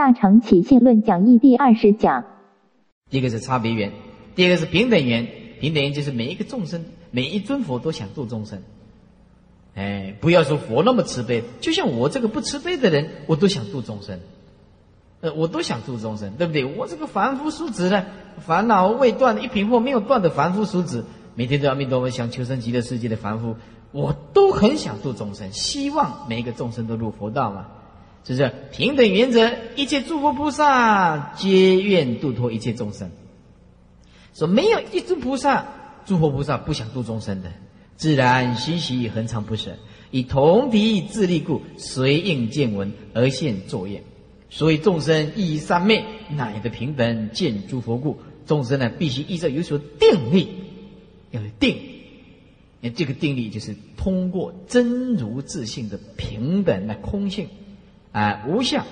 [0.00, 2.24] 大乘起信论讲义第二十讲。
[3.10, 3.92] 第一个是差别缘，
[4.34, 5.28] 第二个是平等缘。
[5.60, 8.62] 平等缘就是每一个众生，每一尊佛都想度众生。
[9.74, 14.18] 哎，不要说佛那么慈悲，就像我这个不慈悲的人，我都想度众生。
[15.20, 16.64] 呃，我都想度众生，对不对？
[16.64, 18.06] 我这个凡夫俗子呢，
[18.38, 21.04] 烦恼未断，一品或没有断的凡夫俗子，
[21.34, 23.54] 每天都要弥陀佛想求生极乐世界的凡夫，
[23.92, 27.66] 我都很想度众生，希望每一个众生都入佛道嘛。
[28.22, 33.10] 就是平等原则，一切诸佛菩萨皆愿度脱一切众生。
[34.34, 35.66] 说没有一尊菩萨，
[36.06, 37.50] 诸佛菩萨不想度众生的，
[37.96, 39.76] 自然喜喜恒常不舍，
[40.10, 44.02] 以同体自利故，随应见闻而现作业。
[44.48, 48.18] 所以众生依三昧，乃得平等见诸佛故。
[48.46, 50.48] 众生呢，必须依照有所定力，
[51.30, 51.76] 要有定。
[52.80, 57.48] 那这个定力就是通过真如自性的平等的空性，
[58.12, 58.84] 啊，无相。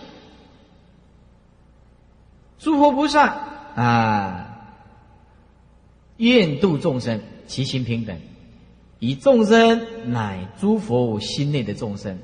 [2.58, 3.34] 诸佛菩萨
[3.74, 4.76] 啊，
[6.16, 8.18] 愿度众生，其心平等，
[8.98, 12.18] 以众生乃诸佛心内的众生。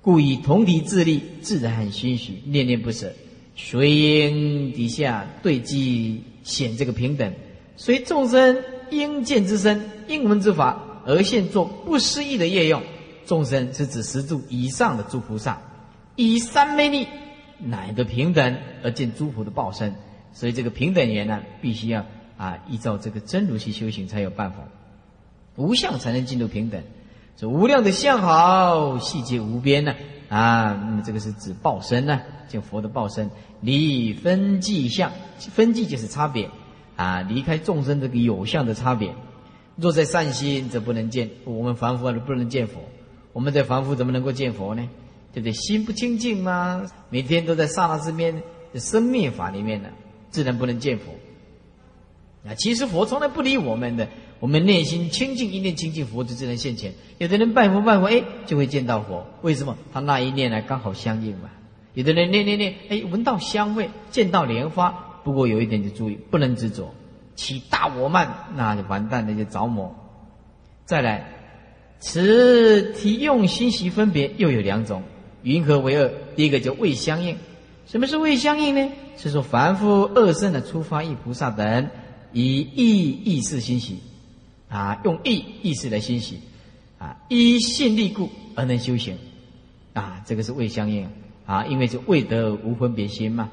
[0.00, 3.12] 故以同体自立，自然欣许，念念不舍。
[3.56, 7.32] 随因底下对机显这个平等，
[7.76, 12.82] 随众生应见之身、应闻之法而现作不思议的业用。
[13.26, 15.58] 众生是指十住以上的诸菩萨，
[16.16, 17.08] 以三昧力
[17.58, 19.94] 乃得平等而见诸佛的报身。
[20.32, 22.04] 所以这个平等缘呢，必须要
[22.36, 24.58] 啊依照这个真如去修行才有办法，
[25.54, 26.82] 无相才能进入平等。
[27.36, 29.94] 这无量的相好，细节无边呢
[30.28, 30.72] 啊！
[30.72, 36.50] 那么这个是指报身呢，见佛的报身离分际相，分际就是差别
[36.96, 39.14] 啊，离开众生这个有相的差别。
[39.76, 42.80] 若在善心，则不能见我们凡夫不能见佛。
[43.32, 44.88] 我们在凡夫怎么能够见佛呢？
[45.34, 45.52] 对不对？
[45.52, 46.86] 心不清净吗？
[47.10, 48.42] 每天都在刹那之间
[48.74, 49.90] 生灭法里面呢，
[50.30, 51.12] 自然不能见佛。
[52.48, 54.08] 啊，其实佛从来不理我们的。
[54.40, 56.92] 我们内心清净一念清净，佛就自然现前。
[57.16, 59.26] 有的人拜佛拜佛，哎，就会见到佛。
[59.40, 59.78] 为什么？
[59.92, 61.48] 他那一念呢，刚好相应嘛。
[61.94, 65.20] 有的人念念念，哎，闻到香味，见到莲花。
[65.24, 66.92] 不过有一点就注意，不能执着，
[67.36, 69.94] 起大我慢，那就完蛋，那就着魔。
[70.84, 71.26] 再来，
[72.00, 75.02] 此体用心习分别又有两种，
[75.44, 76.12] 云何为二？
[76.34, 77.36] 第一个叫未相应。
[77.86, 78.92] 什么是未相应呢？
[79.16, 81.88] 是说凡夫二圣的出发意菩萨等，
[82.32, 84.00] 以意意识心喜。
[84.66, 86.40] 啊，用意意识来欣喜，
[86.98, 89.16] 啊，依信力故而能修行，
[89.92, 91.08] 啊，这个是未相应
[91.46, 93.50] 啊，因为是未得无分别心嘛，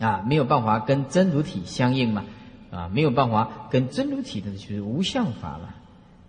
[0.00, 2.24] 啊，没有办法跟真如体相应嘛，
[2.72, 5.74] 啊，没有办法跟真如体的就是无相法嘛，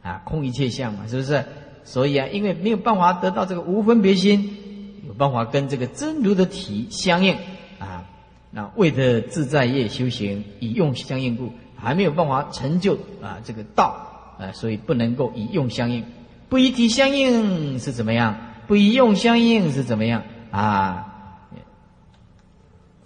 [0.07, 1.43] 啊，空一切相嘛，是不是？
[1.89, 7.33] 所以啊，因为没有办法得到这个无分别心，有办法跟这个真如的体相应，
[7.79, 8.05] 啊，
[8.51, 11.51] 那为的自在业修行以用相应故。
[11.81, 16.03] 还没有办法成就啊，这个道啊，所以不能够以用相应，
[16.47, 18.37] 不以体相应是怎么样？
[18.67, 21.07] 不以用相应是怎么样啊？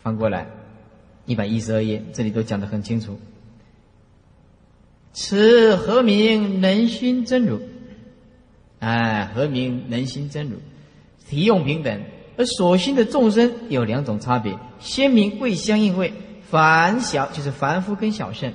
[0.01, 0.47] 翻过来
[1.25, 3.17] 一百一十二页，这里都讲得很清楚。
[5.13, 7.61] 此何名能心真如？
[8.83, 10.57] 哎，何名能心真如？
[11.29, 12.01] 体用平等，
[12.35, 16.13] 而所心的众生有两种差别：先明未相应位。
[16.49, 18.51] 凡小就是凡夫跟小圣，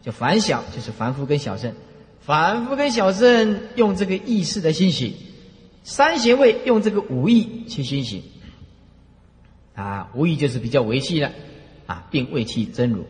[0.00, 1.74] 就凡小就是凡夫跟小圣，
[2.20, 5.16] 凡夫跟小圣用这个意识的欣喜，
[5.82, 8.22] 三贤位用这个无意去欣喜，
[9.74, 11.32] 啊，无意就是比较维系了，
[11.86, 13.04] 啊，并未气真如，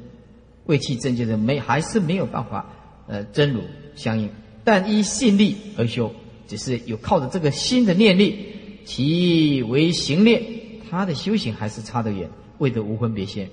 [0.65, 2.67] 未气真就是没还是没有办法，
[3.07, 3.61] 呃，真如
[3.95, 4.31] 相应，
[4.65, 6.13] 但依信力而修，
[6.53, 8.37] 只是有靠着这个心的念力，
[8.85, 10.43] 其为行念，
[10.91, 13.49] 他的修行还是差得远，未得无分别心。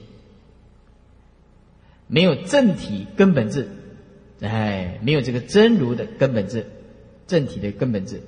[2.08, 3.70] 没有正体根本质，
[4.42, 6.66] 哎，没有这个真如的根本质，
[7.26, 8.22] 正体的根本质，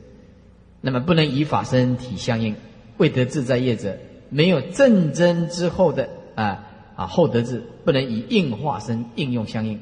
[0.80, 2.56] 那么不能以法身体相应，
[2.96, 3.98] 未得自在业者，
[4.30, 6.66] 没有正真之后的啊
[6.96, 9.82] 啊后得智，不能以应化身应用相应，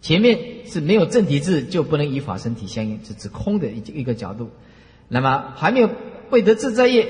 [0.00, 4.50] 前面是没有正体智，就不能与法身体相应，是指空的一一个角度，
[5.08, 5.90] 那么还没有
[6.30, 7.08] 未得自在业，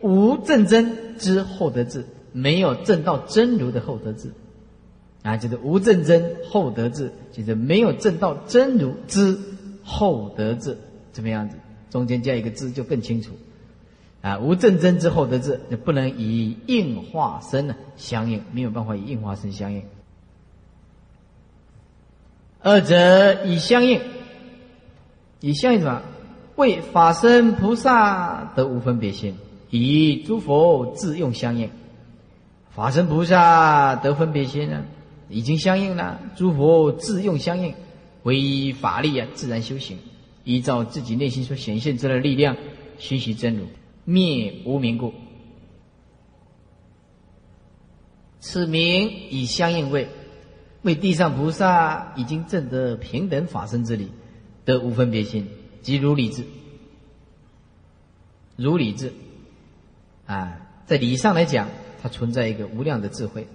[0.00, 4.32] 无正真之后得智，没有正到真如的后得智。
[5.22, 9.38] 啊，就是无正真后得智，就是没有正到真如之
[9.82, 10.76] 后得智，
[11.12, 11.56] 怎么样子？
[11.90, 13.32] 中间加一个字就更清楚。
[14.20, 19.82] 啊，无正真之后得智，就不能以应化身呢相应，没有办法以应化身相应。
[22.64, 24.00] 二者以相应，
[25.40, 26.00] 以相应什么？
[26.56, 29.36] 为法身菩萨得无分别心，
[29.68, 31.68] 以诸佛自用相应。
[32.70, 34.82] 法身菩萨得分别心呢，
[35.28, 36.18] 已经相应了。
[36.36, 37.74] 诸佛自用相应，
[38.22, 39.98] 为法力啊，自然修行，
[40.44, 42.56] 依照自己内心所显现出来的力量，
[42.98, 43.66] 熏习真如，
[44.06, 45.12] 灭无明故。
[48.40, 50.08] 此名以相应位，
[50.84, 54.12] 为地上菩萨已经证得平等法身之理，
[54.64, 55.48] 得无分别心，
[55.82, 56.44] 即如理智。
[58.56, 59.12] 如理智，
[60.26, 61.68] 啊，在理上来讲。
[62.02, 63.48] 它存在一个无量的智慧，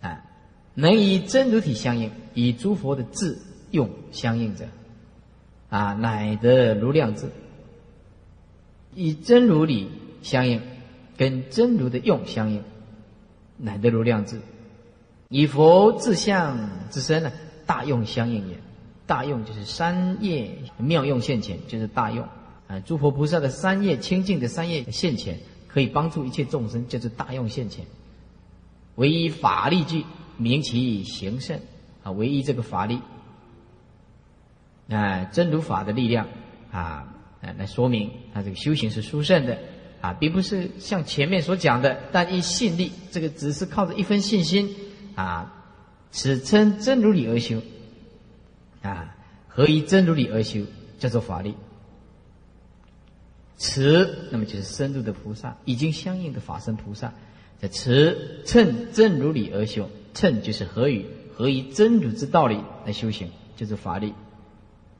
[0.00, 0.24] 啊，
[0.72, 3.36] 能以真如体相应，以诸佛的智
[3.70, 4.64] 用相应者，
[5.68, 7.26] 啊，乃得如量智。
[8.94, 9.90] 以真如理
[10.22, 10.62] 相应，
[11.18, 12.64] 跟真如的用相应，
[13.58, 14.40] 乃得如量智。
[15.28, 17.32] 以佛自相之身呢，
[17.66, 18.56] 大用相应也。
[19.06, 22.26] 大用就是三业妙用现前，就是大用
[22.66, 22.80] 啊。
[22.80, 25.38] 诸佛菩萨的三业清净的三业现前。
[25.70, 27.84] 可以帮助一切众生，就是大用现前。
[28.94, 30.06] 唯一法力具，
[30.38, 31.60] 名其行胜
[32.02, 32.10] 啊！
[32.10, 33.00] 唯一这个法力，
[34.88, 36.26] 啊，真如法的力量
[36.72, 37.06] 啊，
[37.42, 39.58] 来说明他这个修行是殊胜的
[40.00, 44.74] 啊，并不是像前面所讲的，但一信力，这个只是靠着一分信心
[45.18, 45.52] 啊，
[46.12, 47.60] 此称真如理而修
[48.82, 49.16] 啊，
[49.48, 50.60] 何以真如理而修，
[51.00, 51.56] 叫做法力。
[53.56, 57.12] 此，那么就是深入的菩萨，已经相应的法身菩萨，
[57.60, 61.04] 这此称真如理而修，称就是何语？
[61.34, 63.28] 何以真如之道理来修行？
[63.56, 64.14] 就是法力。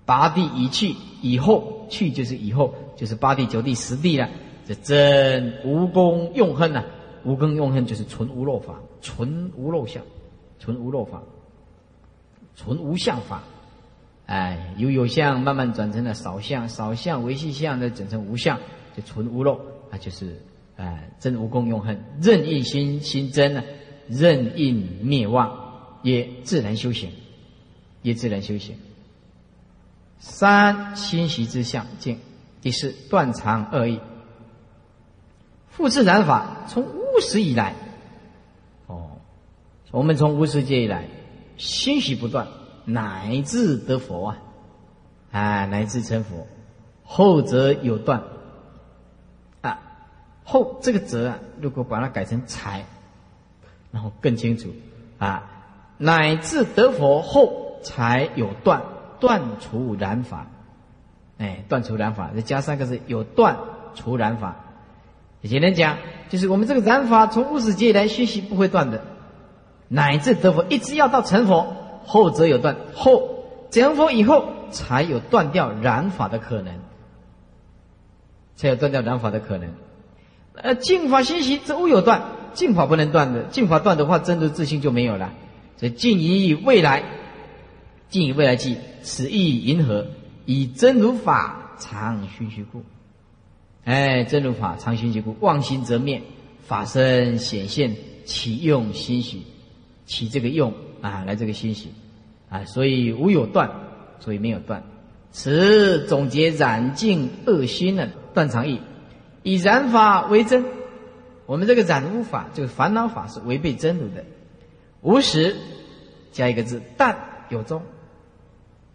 [0.05, 4.29] 八地一去，以后去就是以后，就是八地、九地、十地了。
[4.67, 6.85] 这真无功用恨呐，
[7.23, 10.03] 无功用恨就是纯无漏法，纯无漏相，
[10.59, 11.23] 纯无漏法，
[12.57, 13.43] 纯无相法。
[14.27, 18.61] 哎，由有相慢慢转成了少相，少相为细相，再转成无相，
[18.95, 19.59] 就纯无漏
[19.91, 20.43] 那，就是
[20.77, 23.63] 哎真无功用恨，任意心心真呢，
[24.07, 27.11] 任意灭亡，也自然修行，
[28.03, 28.77] 也自然修行。
[30.19, 32.19] 三心习之相境，
[32.61, 33.99] 第四断常恶意，
[35.71, 37.75] 复自然法从无始以来，
[39.91, 41.05] 我们从无始界以来，
[41.57, 42.47] 心习不断。
[42.85, 44.39] 乃至得佛啊，
[45.31, 46.47] 啊，乃至成佛，
[47.03, 48.23] 后则有断。
[49.61, 49.79] 啊，
[50.43, 52.87] 后这个则啊，如果把它改成才，
[53.91, 54.71] 然后更清楚。
[55.19, 55.51] 啊，
[55.99, 58.83] 乃至得佛后才有断，
[59.21, 60.47] 断除染法，
[61.37, 63.59] 哎，断除染法，再加三个字，有断
[63.95, 64.57] 除染法。
[65.43, 65.99] 简单讲，
[66.31, 69.05] 就是我们这个染法从无始劫来学习不会断的，
[69.89, 71.75] 乃至得佛，一直要到成佛。
[72.05, 76.75] 后则有断，后成佛以后才有断掉染法的可能，
[78.57, 79.75] 才有断掉染法的可能。
[80.55, 82.23] 呃，净法心习则无有断，
[82.55, 85.35] 净法不能断的，净法断的话，真如自信就没有了。
[85.77, 87.05] 所以尽以未来，
[88.09, 90.07] 尽以未来计，此意银河
[90.47, 92.83] 以真如法常熏习故。
[93.85, 96.23] 哎，真如法常熏习故，妄心则灭，
[96.63, 97.95] 法身显现，
[98.25, 99.43] 其用心许，
[100.09, 100.75] 起这个用。
[101.01, 101.91] 啊，来这个欣喜，
[102.49, 103.71] 啊，所以无有断，
[104.19, 104.83] 所以没有断。
[105.31, 108.81] 此总结染净恶心的断常意，
[109.45, 110.65] 以染法为真。
[111.47, 114.25] 我们这个染污法，这个烦恼法是违背真如的。
[115.03, 115.55] 无始
[116.33, 117.81] 加一个字，但有终。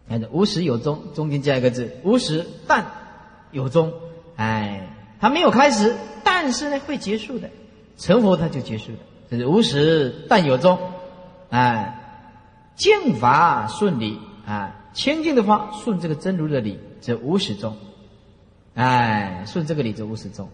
[0.09, 2.85] 看着无始有终，中间加一个字，无始但
[3.51, 3.93] 有终。
[4.35, 4.89] 哎，
[5.21, 5.95] 它没有开始，
[6.25, 7.49] 但是呢会结束的。
[7.97, 8.97] 成佛它就结束了，
[9.31, 10.77] 这是无始但有终。
[11.53, 12.00] 哎，
[12.75, 17.77] 净法顺理啊，清净的法顺这个真如的理，则无始终。
[18.74, 20.50] 哎，顺这个理则无始终。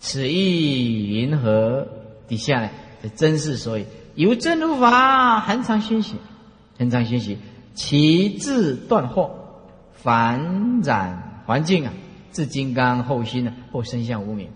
[0.00, 1.88] 此意云何？
[2.28, 2.68] 底下呢，
[3.02, 6.16] 这真是所以有真如法，恒常熏习，
[6.78, 7.38] 恒常熏习，
[7.72, 9.30] 其自断惑，
[9.94, 11.92] 反染环境啊，
[12.32, 14.50] 自金刚后心呢，或生相无名，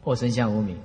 [0.00, 0.78] 或生相无名。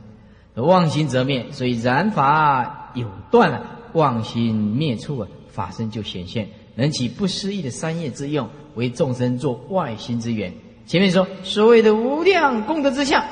[0.54, 10.54] 而妄心则灭，所以染法有断了，妄心灭处啊，法身就显现，能起不思议的三业之用，为众生做外心之源。
[10.86, 13.24] 前面说所谓的无量功德之相，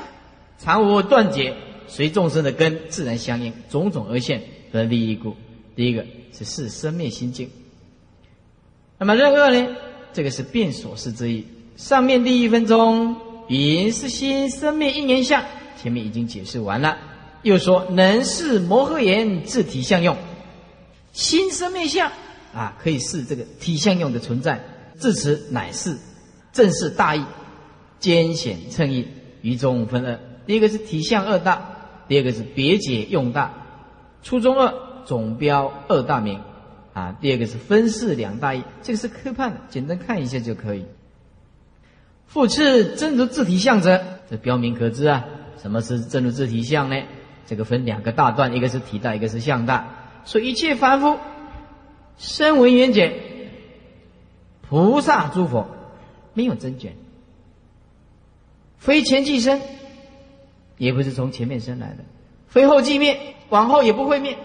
[0.58, 1.54] 常无断绝，
[1.86, 4.40] 随众生的根自然相应，种种而现
[4.72, 5.36] 得利益故。
[5.76, 7.50] 第一个是是生灭心境，
[8.98, 9.76] 那么任恶呢？
[10.12, 11.46] 这个是变所事之意。
[11.76, 13.16] 上面第一分钟，
[13.48, 15.44] 云是心生灭因缘相，
[15.76, 16.96] 前面已经解释完了。
[17.42, 20.16] 又说能是摩诃言自体相用，
[21.12, 22.10] 心生灭相
[22.54, 24.62] 啊，可以是这个体相用的存在。
[24.98, 25.96] 至此乃是
[26.52, 27.24] 正是大义，
[27.98, 29.08] 艰险称义，
[29.40, 30.20] 于中分二。
[30.46, 31.76] 第一个是体相二大，
[32.08, 33.54] 第二个是别解用大，
[34.22, 34.74] 初中二
[35.06, 36.40] 总标二大名
[36.92, 37.16] 啊。
[37.20, 40.84] 第二个是分饰两大义，这个是科判的，简单看一下就可以。
[42.26, 45.24] 复次真如自体相者，这标明可知啊。
[45.62, 47.02] 什么是真如自体相呢？
[47.50, 49.88] 这个分两个大段，一个是体大，一个是相大。
[50.24, 51.18] 说一切凡夫
[52.16, 53.12] 身为缘觉，
[54.68, 55.66] 菩萨诸佛
[56.32, 56.92] 没有真觉，
[58.78, 59.60] 非前即生，
[60.78, 62.04] 也不是从前面生来的，
[62.46, 64.38] 非后即灭，往后也不会灭。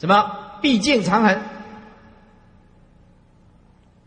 [0.00, 0.58] 什么？
[0.60, 1.40] 毕竟长恒。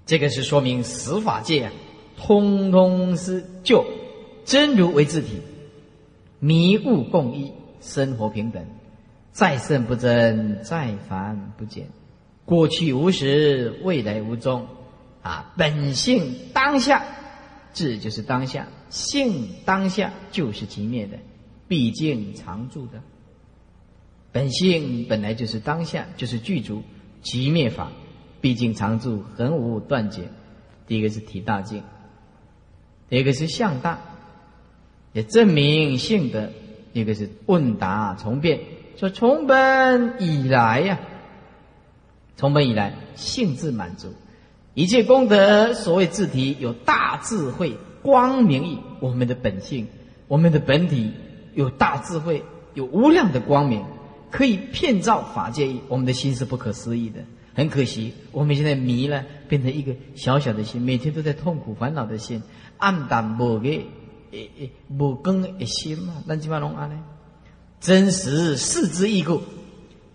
[0.05, 1.71] 这个是说明十法界啊。
[2.17, 3.85] 通通是就
[4.43, 5.39] 真如为自体，
[6.39, 8.65] 迷悟共一，生活平等，
[9.31, 11.88] 再胜不增，再凡不减，
[12.45, 14.67] 过去无时，未来无终，
[15.21, 17.03] 啊，本性当下，
[17.74, 21.17] 智就是当下，性当下就是即灭的，
[21.67, 23.01] 毕竟常住的，
[24.31, 26.83] 本性本来就是当下，就是具足
[27.21, 27.91] 即灭法，
[28.41, 30.29] 毕竟常住，恒无断绝。
[30.88, 31.83] 第一个是体大境。
[33.09, 34.00] 一个是向大，
[35.13, 36.50] 也证明性德；
[36.93, 38.60] 一个是问答从变，
[38.98, 41.00] 说从本以来呀，
[42.36, 44.13] 从本以来性自满足，
[44.74, 49.88] 一切功德，所谓自体有大智慧、光明意，我们的本性，
[50.27, 51.12] 我们的本体
[51.53, 52.43] 有大智慧，
[52.74, 53.84] 有无量的光明，
[54.31, 55.81] 可以遍照法界意。
[55.88, 57.19] 我们的心是不可思议的，
[57.53, 62.41] 很可惜，我们现在迷了，变成一个小小的心，每天都在痛苦烦恼的心。
[62.77, 63.67] 暗淡无个，
[64.31, 66.95] 诶诶，无光的心嘛，咱即码拢安尼。
[67.79, 69.41] 真实视之亦故，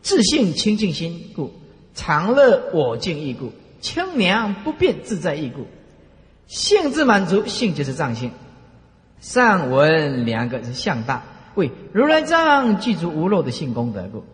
[0.02, 1.52] 自性清净心故，
[1.94, 5.66] 常乐我净亦故，清凉不变自在亦故。
[6.47, 8.30] 性自满足，性就是藏性。
[9.21, 14.25] 上文两个是向大，为如来藏具足无漏的性功德故。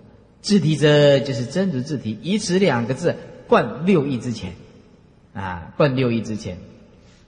[0.42, 3.14] 自体者就是真如自体，以此两个字
[3.46, 4.54] 贯六义之前，
[5.34, 6.58] 啊，贯六义之前，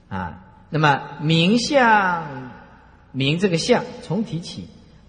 [0.08, 0.44] 啊。
[0.74, 2.50] 那么明相
[3.12, 4.68] 明这个相从提起，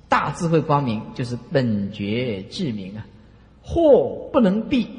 [0.09, 3.07] 大智慧光明就是本觉智明啊，
[3.61, 4.89] 祸不能避，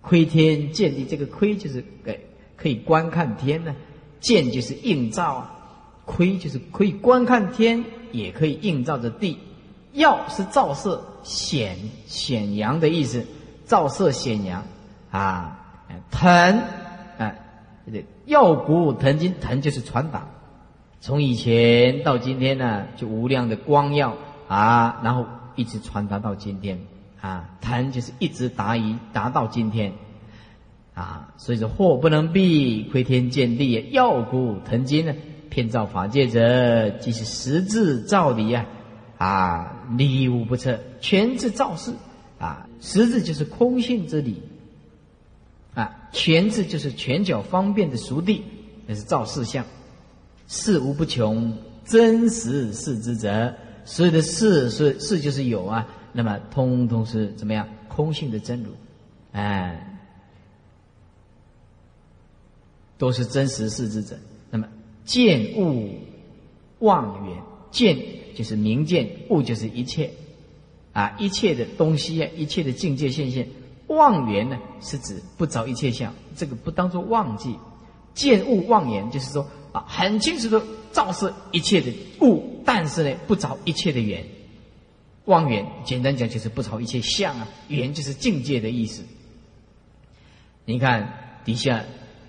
[0.00, 3.76] 窥天见地，这个窥就是给可以观看天呢，
[4.18, 5.54] 见就是映照啊，
[6.04, 9.38] 窥就是可以观看天，也可以映照着地，
[9.92, 13.24] 耀是照射显显阳的意思，
[13.66, 14.66] 照射显阳
[15.12, 15.60] 啊，
[16.10, 16.58] 腾
[17.18, 17.36] 啊。
[17.86, 20.26] 对，耀骨腾金，腾就是传达，
[21.00, 24.16] 从以前到今天呢，就无量的光耀
[24.48, 25.26] 啊，然后
[25.56, 26.80] 一直传达到今天
[27.20, 29.92] 啊，腾就是一直达于达到今天
[30.94, 35.14] 啊，所以说祸不能避，窥天见地，耀骨腾金呢，
[35.50, 38.66] 骗造法界者，即是实质造理啊，
[39.18, 41.92] 啊，理无不测，全智照事
[42.38, 44.42] 啊，实质就是空性之理。
[46.14, 48.44] 全字就是拳脚方便的熟地，
[48.86, 49.66] 那是造事相，
[50.46, 53.54] 事无不穷，真实事之者，
[53.84, 57.68] 所有的事，是事就是有啊，那么通通是怎么样？
[57.88, 58.70] 空性的真如，
[59.32, 60.00] 哎，
[62.96, 64.16] 都是真实事之者。
[64.50, 64.68] 那么
[65.04, 65.98] 见物
[66.78, 67.42] 望远，
[67.72, 67.98] 见
[68.36, 70.12] 就是明见，物就是一切，
[70.92, 73.44] 啊，一切的东西啊，一切的境界现象。
[73.88, 77.52] 妄缘呢，是指不着一切相，这个不当做忘记；
[78.14, 84.24] 见物妄言，就是说啊，很清楚的照射一切的物，但是呢，不着一切的缘。
[85.26, 89.02] 妄缘，简单讲就是不着一切相啊，缘就是境界的意思。
[90.64, 91.84] 你看底下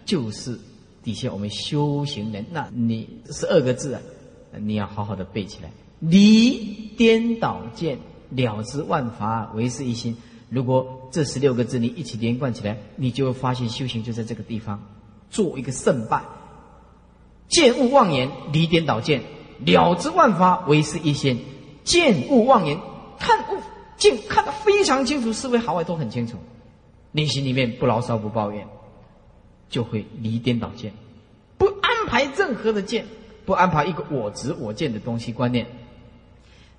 [0.06, 0.60] 就是
[1.04, 4.02] 底下我们修行人，那你十二个字啊，
[4.60, 7.98] 你要好好的背起来：离颠倒见，
[8.30, 10.18] 了知万法为是一心。
[10.50, 14.84] 如果这十六个字你一起连贯起来，你就会发现修行就在这个地方，
[15.30, 16.22] 做一个胜败。
[17.48, 19.24] 见物妄言，离颠倒见，
[19.66, 21.44] 了知万法唯是一心。
[21.84, 22.80] 见物妄言，
[23.20, 23.60] 看物
[23.98, 26.38] 见看得非常清楚，思维好坏都很清楚，
[27.12, 28.68] 内心里面不牢骚不抱怨，
[29.70, 30.94] 就会离颠倒见，
[31.58, 33.06] 不安排任何的见，
[33.46, 35.68] 不安排一个我执我见的东西观念，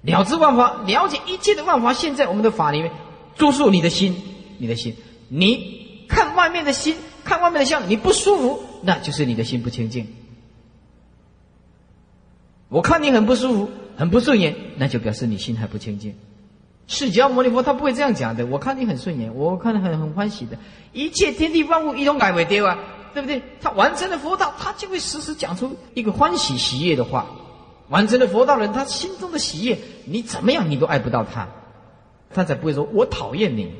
[0.02, 2.92] 了知万法，了解一切的万法，现在我们的法里面。
[3.36, 4.16] 注入你的心，
[4.58, 4.96] 你的心，
[5.28, 10.06] 你看外面的心，看外面的相，你不舒服，那就是你的心不清净。
[12.68, 16.14] 我看你很不舒服，很不顺眼，那就表示你心还不清净。
[16.88, 18.46] 释迦牟尼佛他不会这样讲的。
[18.46, 20.58] 我看你很顺眼，我看的很很欢喜的，
[20.92, 22.78] 一切天地万物一同改为丢啊，
[23.12, 23.42] 对不对？
[23.60, 27.26] 他完成了佛道，他就会时时讲出一个欢喜喜悦的话。
[27.88, 31.48] 完成了佛道人，他心中的喜悦，你怎么样你都爱不到他，
[32.36, 33.72] 他才不会说我讨厌你，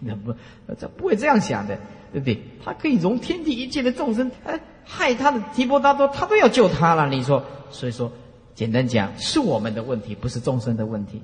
[0.00, 0.34] 那不，
[0.78, 1.78] 这不会这样想的，
[2.10, 2.42] 对不对？
[2.64, 7.08] 他可以容天地一切的众生，哎，害他的提婆达多，他都要救他了。
[7.10, 8.10] 你说，所以说，
[8.54, 11.20] 简单讲，是我们的问题，不是众生的问题。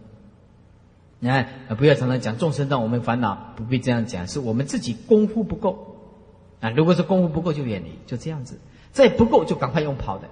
[1.21, 1.49] 你看，
[1.79, 5.97] 不要常常讲众生让我们烦恼，不必这样讲，是我们自己功夫不够。
[6.61, 8.57] 啊，如果是功夫不够，就远离，就这样子；
[8.93, 10.29] 再不够，就赶快用跑的。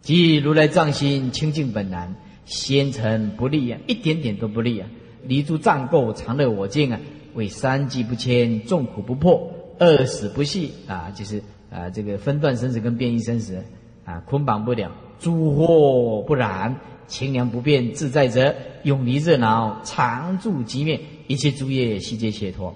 [0.00, 2.14] 即如来藏心清净本然，
[2.46, 4.88] 先尘不利啊，一点点都不利啊。
[5.24, 7.00] 离诸障垢，常乐我净啊，
[7.34, 13.62] 为三际不迁，众苦不破，二死不系啊，就是啊，这个分段生死跟变异生死
[14.04, 16.76] 啊，捆绑不了，诸惑不染，
[17.08, 22.74] 清凉不变，自在者永离热闹，常住寂灭，一切诸业悉皆解脱。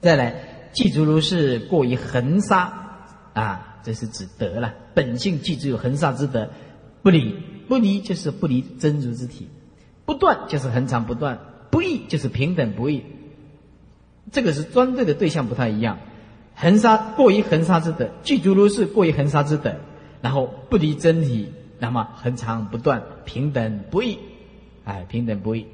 [0.00, 0.34] 再来，
[0.72, 3.00] 记住如是，过于恒沙
[3.32, 3.70] 啊。
[3.84, 6.48] 这是指德了，本性即只有恒沙之德，
[7.02, 7.36] 不离
[7.68, 9.48] 不离就是不离真如之体，
[10.04, 11.38] 不断就是恒常不断，
[11.70, 13.02] 不异就是平等不异。
[14.32, 15.98] 这个是专对的对象不太一样，
[16.54, 19.76] 恒沙过于恒沙之等，具足如是过于恒沙之等，
[20.20, 24.18] 然后不离真体，那么恒常不断，平等不异，
[24.84, 25.66] 哎，平等不异，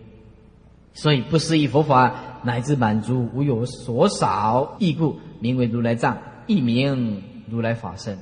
[0.94, 7.23] 所以不思议佛法乃至满足无有所少，亦故名为如来藏，亦名。
[7.50, 8.16] 如来法身，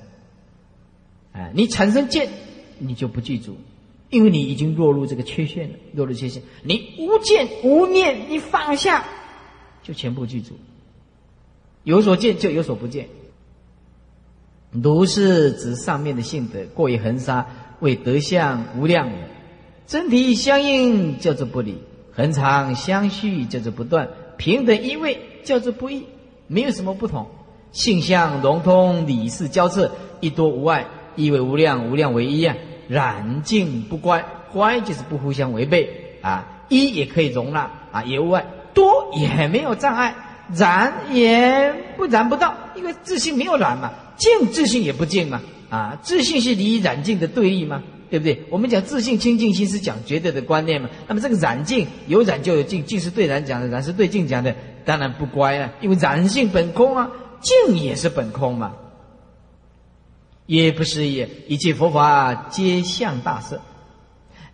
[1.32, 2.30] 哎，你产生见，
[2.78, 3.56] 你就不记住，
[4.10, 6.42] 因为你已经落入这个缺陷了，落入缺陷。
[6.62, 9.04] 你无见无念，你放下，
[9.82, 10.52] 就全部记住。
[11.84, 13.08] 有所见就有所不见。
[14.70, 17.46] 如是指上面的性德过于恒沙，
[17.80, 19.10] 为德相无量，
[19.86, 21.76] 真体相应叫做不离，
[22.12, 26.04] 恒常相续叫做不断，平等一味叫做不异，
[26.46, 27.26] 没有什么不同。
[27.72, 30.86] 性相融通，理事交彻，一多无碍，
[31.18, 32.54] 一为无量，无量为一啊。
[32.88, 35.90] 染净不乖，乖就是不互相违背
[36.22, 36.64] 啊。
[36.68, 40.14] 一也可以容纳啊，也无碍，多也没有障碍，
[40.54, 43.92] 染也不染不到，因为自信没有染嘛。
[44.16, 48.44] 净自信也不净嘛啊，自信是离染净的对立嘛，对不对？
[48.48, 50.88] 我们讲自信清净心是讲绝对的观念嘛。
[51.08, 54.54] 那么这个染净有染就有净，净是对染讲的，染是对净讲的，
[54.84, 57.10] 当然不乖了，因为染性本空啊。
[57.40, 58.72] 净也是本空嘛，
[60.48, 61.28] 也不是也。
[61.46, 63.60] 一切佛法皆向大色，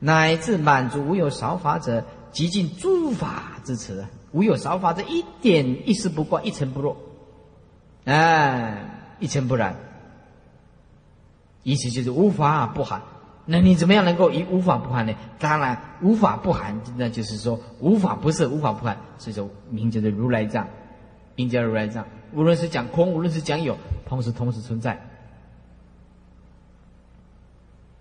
[0.01, 4.05] 乃至满足无有少法者，极尽诸法之词。
[4.33, 6.97] 无有少法者，一点一丝不挂，一尘不落，
[8.05, 9.77] 哎，一尘不染。
[11.63, 13.01] 意思就是无法不含。
[13.47, 15.15] 那你怎么样能够以无法不含呢？
[15.39, 20.67] 当然，无法不含，那就是说无法不是无法不含，所以说名叫做如来藏，
[21.37, 22.05] 名叫如来藏。
[22.33, 23.79] 无论是讲空，无论是讲有，
[24.09, 25.01] 同时同时存在。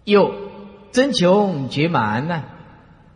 [0.06, 0.34] 又
[0.92, 2.44] 真穷绝满呢，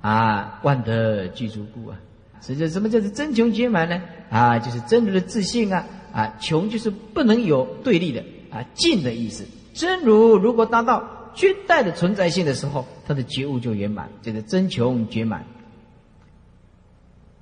[0.01, 1.97] 啊，万德具足故啊。
[2.41, 4.01] 实际什么叫做真穷绝满呢？
[4.29, 9.45] 啊，就是真如的自信啊，啊，穷就是不能有对立的啊，尽的意思。
[9.73, 15.45] 真如如果达到绝代的存在性的时候，他的觉悟就圆满，就是真穷绝满。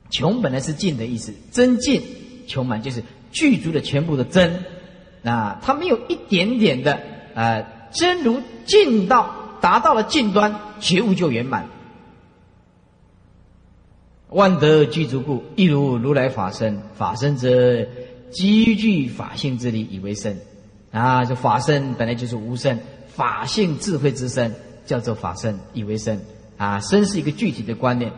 [0.09, 2.01] 穷本来是尽的意思，真尽
[2.47, 3.03] 穷满就是。
[3.31, 4.63] 具足的全部的真，
[5.21, 7.01] 啊，他没有一点点的，
[7.33, 11.67] 呃，真如尽到达到了尽端，觉悟就圆满。
[14.29, 16.81] 万德具足故，一如如来法身。
[16.95, 17.85] 法身则
[18.31, 20.39] 积聚法性之力以为身，
[20.91, 24.53] 啊，这法身本来就是无身，法性智慧之身
[24.85, 26.19] 叫做法身，以为身。
[26.57, 28.11] 啊，身是一个具体的观念，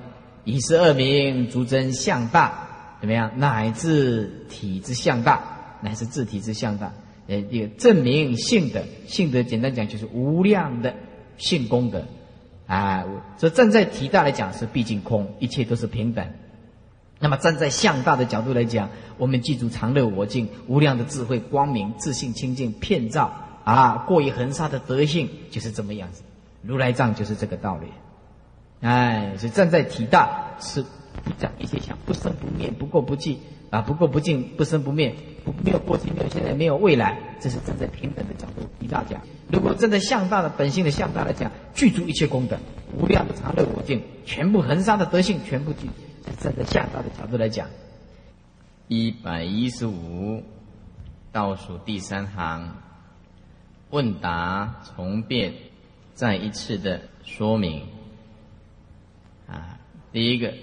[0.44, 2.68] 以是二名，足真相大。
[3.00, 3.32] 怎么样？
[3.36, 6.92] 乃至体之向大，乃至自体之向大，
[7.28, 10.96] 呃，这个证明性德，性德简单讲就是无量的
[11.38, 12.06] 性功德，
[12.66, 13.06] 啊，
[13.38, 16.26] 所以站在体大来讲是毕竟空，一切都是平等。
[17.20, 26.24] 那么站在向大的角度来讲，我们记住常乐我净无量的智慧光明自信清净片照啊，过于恒沙的德性就是这么样子。
[26.62, 27.88] 如来藏就是这个道理，
[28.82, 30.84] 哎，所以站在体大是。
[31.24, 35.14] 不讲一切相，不生不灭，不过不净啊，不过不净，不生不灭，
[35.64, 39.20] 没有过去，没有现在，没有未来，这是站在平等的角度与大家。
[39.52, 42.58] 如果站在向大的本性的向大来讲，具足一切功德，
[42.98, 45.90] 无量的常乐我净，全部恒沙的德性，全部具。
[46.40, 47.68] 站在向大的角度来讲，
[48.88, 50.44] 一百一十五
[51.32, 52.76] 倒数第三行，
[53.90, 55.54] 问答重变，
[56.14, 57.84] 再一次的说明
[59.48, 59.80] 啊，
[60.12, 60.54] 第一个。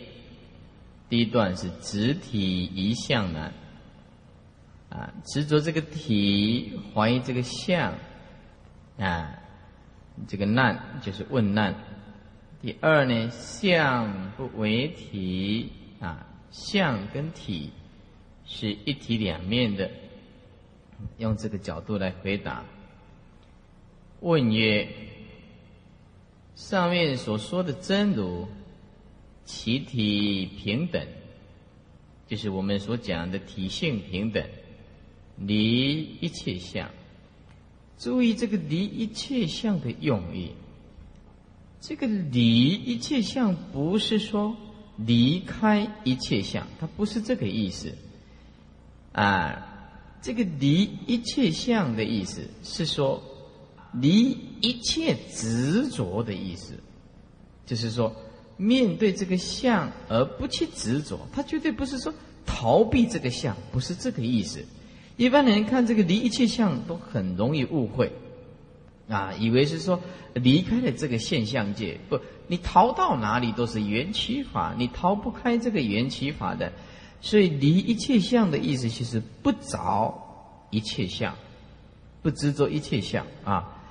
[1.14, 3.52] 第一段是直体一向难
[4.88, 7.94] 啊，执着这个体，怀疑这个相，
[8.98, 9.38] 啊，
[10.26, 11.72] 这个难就是问难。
[12.60, 17.70] 第二呢，相不为体啊，相跟体
[18.44, 19.88] 是一体两面的，
[21.18, 22.64] 用这个角度来回答。
[24.18, 24.88] 问曰：
[26.56, 28.48] 上面所说的真如，
[29.44, 31.06] 其体平等，
[32.26, 34.44] 就是我们所讲的体性平等。
[35.36, 36.88] 离一切相，
[37.98, 40.52] 注意这个离一切相的用意。
[41.80, 44.56] 这个离一切相不是说
[44.96, 47.92] 离开一切相，它不是这个意思。
[49.10, 49.90] 啊，
[50.22, 53.20] 这个离一切相的意思是说
[53.92, 56.74] 离一切执着的意思，
[57.66, 58.14] 就是说
[58.56, 62.14] 面对这个相而不去执着，他绝对不是说
[62.46, 64.64] 逃避这个相，不是这个意思。
[65.16, 68.12] 一般人看这个离一切相都很容易误会，
[69.08, 70.00] 啊，以为是说
[70.34, 76.72] 离开了这个现象界，不，你逃到哪里都是缘起法，你逃不开这个缘起法的。
[77.20, 81.34] 所以离一切相的意思，其实不着一切相，
[82.22, 83.82] 不执着一切相啊。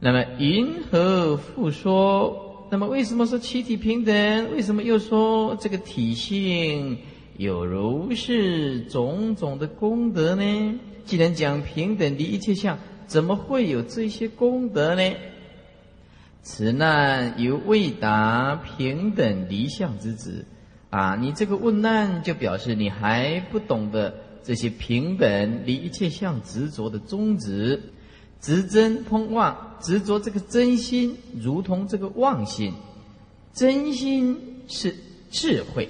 [0.00, 2.47] 那么云何复说？
[2.70, 4.14] 那么为什么说气体平等？
[4.52, 6.98] 为什么又说这个体性？
[7.38, 10.78] 有如是种种的功德呢？
[11.06, 15.02] 既然讲平等离一切相，怎么会有这些功德呢？
[16.42, 20.44] 此难犹未达平等离相之旨
[20.90, 21.16] 啊！
[21.16, 27.80] 你这个问难，就表示你还不懂得这些平等离一切相执着的宗旨。
[28.40, 32.74] 执真通妄，执着这个真心，如同这个妄心。
[33.52, 34.94] 真心是
[35.30, 35.88] 智慧。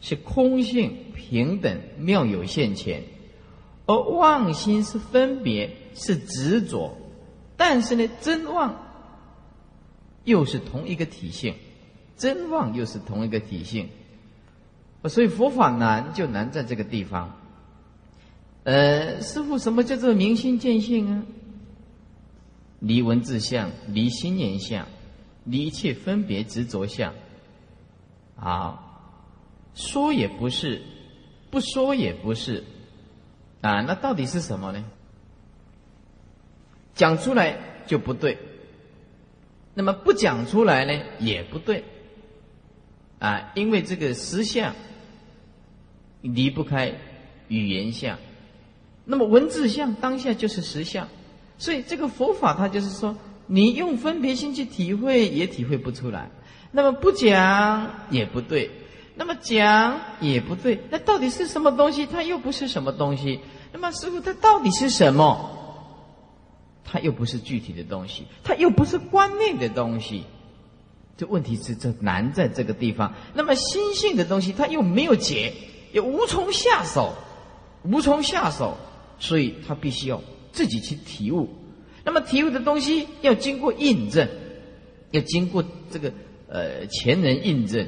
[0.00, 3.02] 是空性平等妙有现前，
[3.84, 6.96] 而妄心是分别是执着，
[7.56, 8.80] 但是呢，真妄
[10.22, 11.56] 又是同一个体性，
[12.16, 13.88] 真妄又是同一个体性，
[15.06, 17.36] 所以佛法难就难在这个地方。
[18.62, 21.22] 呃，师傅，什么叫做明心见性啊？
[22.80, 24.86] 离文字相，离心念相，
[25.44, 27.14] 离一切分别执着相，
[28.36, 28.84] 啊。
[29.74, 30.82] 说也不是，
[31.50, 32.64] 不说也不是，
[33.60, 34.84] 啊，那到底是什么呢？
[36.94, 38.38] 讲出来就不对，
[39.74, 41.84] 那么不讲出来呢也不对，
[43.20, 44.74] 啊，因为这个实相
[46.22, 46.92] 离不开
[47.46, 48.18] 语言相，
[49.04, 51.06] 那么文字相当下就是实相，
[51.58, 53.16] 所以这个佛法它就是说，
[53.46, 56.30] 你用分别心去体会也体会不出来，
[56.70, 58.70] 那么不讲也不对。
[59.20, 62.06] 那么讲也不对，那到底是什么东西？
[62.06, 63.40] 它又不是什么东西。
[63.72, 65.50] 那么师傅，它到底是什么？
[66.84, 70.22] 它又不是具体的东西，它又不是观念的东西。
[71.16, 73.12] 这问题是这难在这个地方。
[73.34, 75.52] 那么心性的东西，它又没有解，
[75.92, 77.12] 也无从下手，
[77.82, 78.76] 无从下手，
[79.18, 80.22] 所以他必须要
[80.58, 81.48] 自己去体悟。
[82.04, 84.28] 那么体悟的东西要经过印证，
[85.12, 86.12] 要经过这个
[86.48, 87.86] 呃前人印证。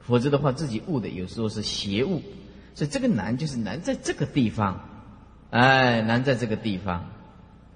[0.00, 2.20] 否则的话，自己悟的有时候是邪悟，
[2.74, 4.86] 所以这个难就是难在这个地方，
[5.48, 7.08] 哎，难在这个地方。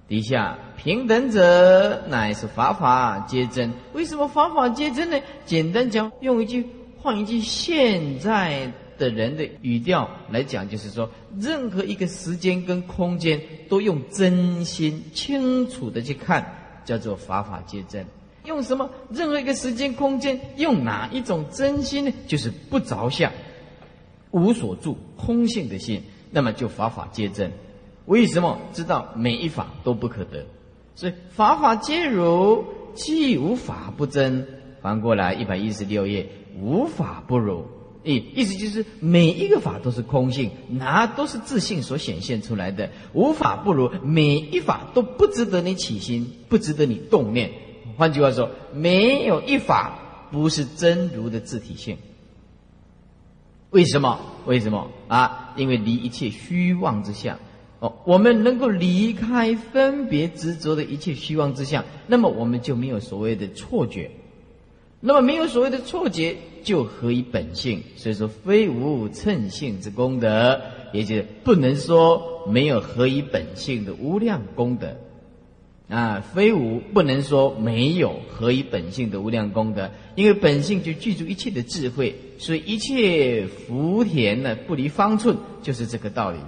[0.09, 3.72] 底下平等者乃是法法皆真。
[3.94, 5.18] 为什么法法皆真呢？
[5.46, 6.66] 简单讲，用一句
[6.98, 16.44] 换一句现在的人的语调来讲，就是说，任何一个时间跟空间都用真心清楚的去看，
[16.85, 18.06] 叫做法法皆真。
[18.44, 18.88] 用什么？
[19.11, 22.12] 任何一个时间空间，用哪一种真心呢？
[22.26, 23.32] 就是不着相，
[24.30, 27.50] 无所住，空性的心，那么就法法皆真。
[28.06, 28.59] 为什么？
[28.72, 30.46] 知道每一法都不可得，
[30.94, 34.46] 所以法法皆如，既无法不真。
[34.80, 36.28] 翻过来一百一十六页，
[36.61, 37.66] 无法不如。
[38.07, 43.90] 意意思就是每一个法都是空性，哪都是自信所显现出来的，无法不如。
[44.05, 47.51] 每一法都不值得你起心，不值得你动念。
[47.97, 49.99] 换句话说，没有一法
[50.31, 51.99] 不是真如的自体性。
[53.71, 54.21] 为什么？
[54.47, 55.53] 为什么啊？
[55.57, 57.37] 因为离一切虚妄之相。
[57.81, 64.11] 哦，我们能够离开分别执着的一切虚妄之相，那么我们就没有所谓的错觉。
[65.00, 67.82] 那么没有所谓的错觉，就合于本性。
[67.96, 70.61] 所以说，非无称性之功德，
[70.92, 74.96] 也就是不能说没有合于本性的无量功德。
[75.88, 86.38] 啊，非无不能说没有何以本性的无量功德，因为本性就具足一切的智慧，所以一切福田呢不离方寸，就是这个道理。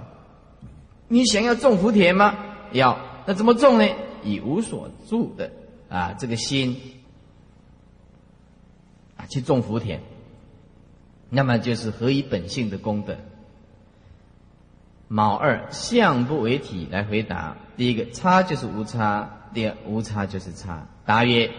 [1.07, 2.37] 你想要种福田吗？
[2.73, 2.99] 要。
[3.25, 3.87] 那怎么种呢？
[4.25, 5.49] 以无所住的
[5.87, 6.75] 啊这个心
[9.29, 10.01] 去种福田，
[11.29, 13.15] 那么就是合以本性的功德。
[15.07, 17.55] 卯二相不为体来回答。
[17.77, 20.87] 第一个差就是无差，第二无差就是差。
[21.05, 21.49] 答曰：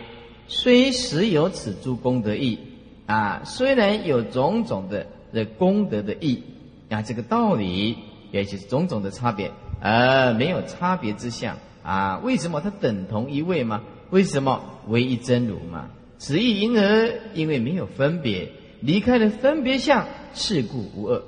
[0.46, 2.58] 虽实有此诸功德义
[3.06, 6.42] 啊，虽然有种种的的功德的义
[6.90, 7.96] 啊，这个道理
[8.30, 12.18] 也就是种种的差别，而没有差别之相啊。
[12.18, 13.82] 为什么它等同一位吗？
[14.10, 15.88] 为什么唯一真如嘛？
[16.20, 21.22] 此意因而因为没有分别，离开了分别相，是故无二。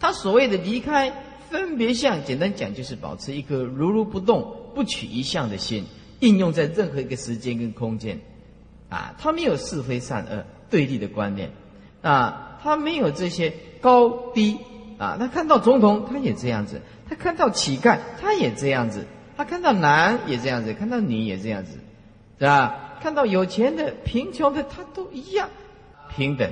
[0.00, 1.12] 他所谓的离开
[1.50, 5.84] 分别相，简单讲就是保持一颗如如不动、不取一相的心，
[6.20, 8.20] 应用在任何一个时间跟空间。
[8.88, 11.50] 啊，他没有是非善恶对立的观念，
[12.00, 14.56] 啊，他没有这些高低
[14.96, 15.16] 啊。
[15.18, 19.00] 他看到总统，他也这样子；他看到乞丐，他也这样子；
[19.36, 21.78] 他看到男也这样子，看到女也这样子，
[22.38, 22.83] 是吧？
[23.04, 25.50] 看到有钱的、贫穷的，他都一样
[26.16, 26.50] 平等。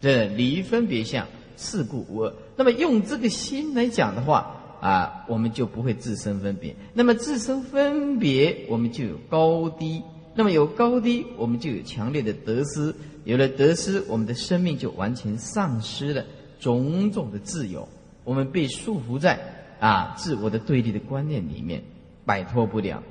[0.00, 1.24] 这离分别相。
[1.56, 2.34] 事故无二。
[2.56, 6.74] 那么用这个心来讲的话啊，我们就不会自身分别。
[6.92, 10.02] 那么自身分别，我们就有高低。
[10.34, 12.92] 那么有高低，我们就有强烈的得失。
[13.22, 16.24] 有了得失，我们的生命就完全丧失了
[16.58, 17.88] 种种的自由。
[18.24, 19.38] 我们被束缚在
[19.78, 21.84] 啊自我的对立的观念里面，
[22.24, 23.04] 摆脱不了，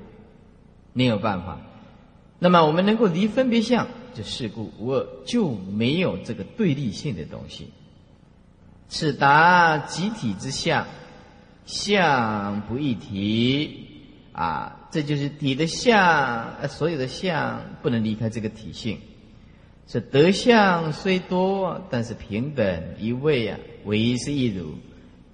[0.91, 1.57] 没有办法。
[2.45, 7.69] 那么我们能够离分别相，就事故无二，就没有这个对立性的东西。
[8.87, 10.85] 此达集体之相，
[11.65, 13.87] 相不异体
[14.31, 14.87] 啊！
[14.91, 18.99] 这就是体的相，所有的相不能离开这个体性。
[19.87, 24.75] 是德相虽多，但是平等一位啊，唯一是一如。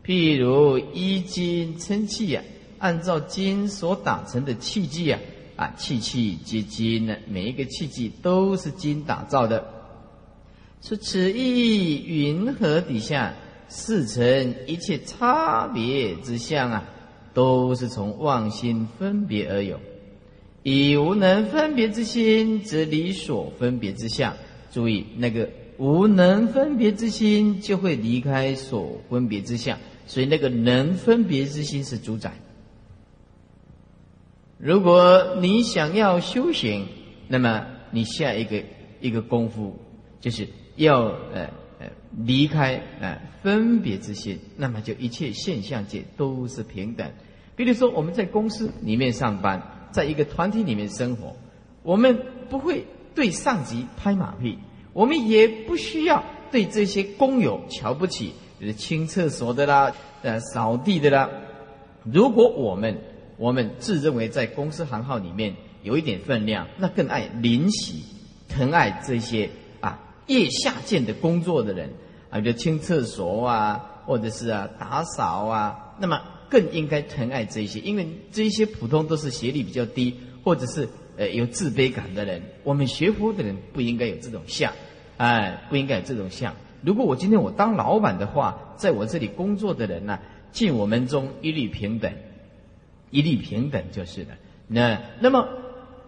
[0.06, 2.44] 譬如一金称器啊，
[2.80, 5.20] 按照金所打成的器具啊，
[5.62, 9.64] 啊，气气皆金呢，每一个气气都是金打造的。
[10.82, 13.36] 说此意云何底下，
[13.68, 16.84] 四成一切差别之相啊，
[17.36, 19.80] 都是从妄心分别而有。
[20.64, 24.36] 以无能分别之心，则离所分别之相。
[24.72, 25.48] 注意，那个
[25.78, 29.78] 无能分别之心，就会离开所分别之相。
[30.08, 32.34] 所以，那个能分别之心是主宰。
[34.62, 36.88] 如果你想要修行，
[37.28, 38.64] 那么你下一个
[39.00, 39.78] 一个功夫
[40.20, 40.48] 就是。
[40.78, 41.02] 要
[41.34, 41.88] 呃呃
[42.26, 47.12] 离开呃分别之心，那么就一切现象界都是平等。
[47.58, 51.36] 比如说我们在公司里面上班，在一个团体里面生活，
[51.84, 52.18] 我们
[52.50, 54.58] 不会对上级拍马屁，
[54.94, 59.94] 我们也不需要对这些工友瞧不起，就是清厕所的啦，
[60.24, 61.30] 呃扫地的啦。
[62.04, 62.98] 如果我们
[63.42, 68.04] 我们自认为在公司行号里面有一点分量，那更爱怜惜
[68.48, 69.50] 疼爱这些
[69.80, 70.00] 啊。
[70.28, 71.90] 腋下贱的工作的人
[72.30, 82.44] 啊，就清厕所啊，或者是啊打扫啊，那么更应该疼爱这些，因为这些普通都是学历比较低，或者是呃有自卑感的人。
[82.64, 84.72] 我们学佛的人不应该有这种相，
[85.18, 86.54] 哎，不应该有这种相。
[86.84, 90.20] 如果我今天我当老板的话，在我这里工作的人呢，
[90.52, 92.14] 进我们中一律平等，
[93.12, 94.30] 一律平等就是了。
[94.68, 95.48] 那那么。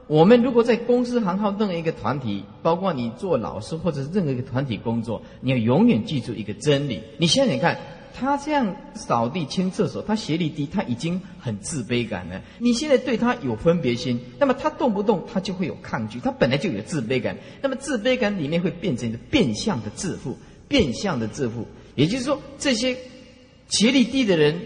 [0.05, 7.01] 我们如果在公司行号任何一个团体，包括你做老师或者是任何一个团体工作，你要永远记住一个真理。
[7.17, 7.79] 你想想看，
[8.13, 12.41] 他这样扫地清厕所，他学历低，他已经很自卑感了。
[12.59, 17.37] 你现在对他有分别心，那么他动不动他就会有抗拒，他本来就有自卑感。
[17.61, 20.37] 那么自卑感里面会变成一个变相的自负，
[20.67, 21.65] 变相的自负。
[21.95, 22.97] 也就是说，这些
[23.69, 24.59] 学历低的人、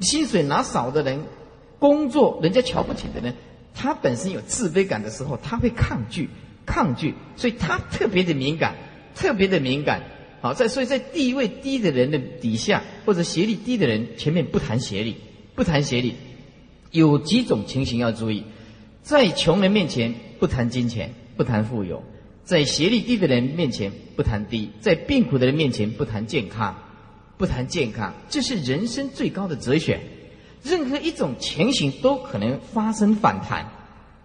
[0.00, 1.22] 薪水拿少的人、
[1.80, 3.34] 工作人家瞧不起的人。
[3.74, 6.28] 他本身有自卑感的时候，他会抗拒，
[6.66, 8.76] 抗拒，所以他特别的敏感，
[9.14, 10.02] 特别的敏感。
[10.42, 15.16] 好，在所以在地位低的人的底下，或者学历低的人前面不谈学历，
[15.54, 16.14] 不谈学历，
[16.90, 18.44] 有几种情形要注意：
[19.02, 22.02] 在穷人面前不谈金钱，不谈富有；
[22.44, 26.76] 在学历低的人面前不谈低；在病苦的人面前不谈健康，
[27.38, 30.00] 不谈健康，这是人生最高的哲学。
[30.62, 33.66] 任何一种情形都可能发生反弹，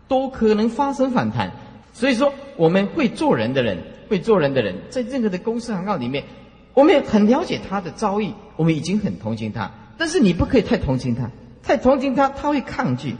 [0.07, 1.51] 都可能发生反弹。
[1.93, 3.77] 所以说，我们会做人的人，
[4.09, 6.25] 会做人的人，在任何的公司行号里面，
[6.73, 9.71] 我们很了解他的遭遇，我们已经很同情他。
[9.97, 11.31] 但是你不可以太同情他，
[11.63, 13.15] 太同情他，他会抗拒。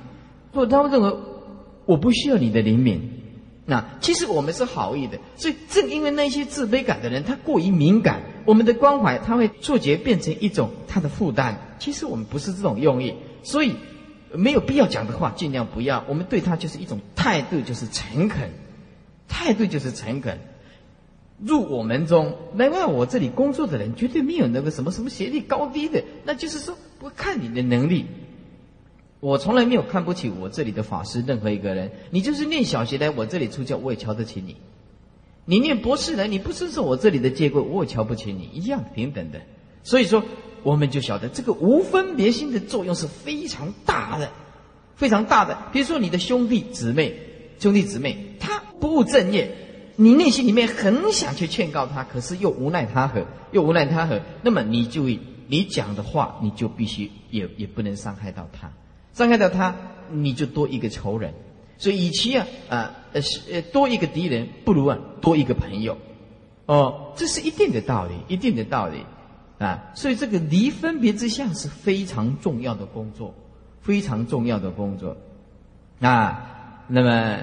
[0.54, 1.14] 或他会认为
[1.86, 3.00] 我不需要你的怜悯。
[3.66, 11.60] 那其实我们是好意的，所以正因为那些自卑感的人，他过于敏感，我们的关怀他会触觉变成一种他的负担。
[11.80, 13.76] 其实我们不是这种用意，所以
[14.34, 16.04] 没有必要讲的话，尽量不要。
[16.08, 18.50] 我们对他就是一种态度，就是诚恳，
[19.28, 20.40] 态度就是诚恳。
[21.38, 28.06] 入我门中，难怪我这里工作的人绝对没有那个什么什么学历高低的，那就是说不看你的能力。
[29.20, 31.92] 我从来没有看不起我这里的法师任何一个人。
[32.12, 34.54] 你就是念小学来我这里出教，我也瞧得起你；
[35.46, 39.42] 你念博士来，你不遵守我这里的戒规，我也瞧不起你，一样平等的。
[39.84, 40.24] 所以说，
[40.66, 44.32] 我们就晓得这个无分别心的作用是非常大的，
[44.96, 45.56] 非常大的。
[45.72, 47.14] 比如说你的兄弟姊妹，
[47.60, 49.56] 兄弟姊妹他不务正业。
[49.98, 54.20] 你内心里面很想去劝告他，可是又无奈他何，又无奈他何。
[54.42, 55.04] 那么你就
[55.48, 58.74] 你讲的话，你就必须也也不能伤害到他，
[59.14, 59.76] 伤害到他，
[60.12, 61.34] 你就多一个仇人。
[61.78, 65.98] 所以，与其啊啊呃呃多一个敌人，不如啊多一个朋友。
[66.66, 69.06] 哦，这是一定的道理，一定的道理
[69.60, 69.92] 啊。
[69.96, 73.34] 所以，这个离分别之相是非常重要的工作，
[73.82, 75.18] 非常重要的工作
[76.00, 76.84] 啊。
[76.88, 77.40] 那么。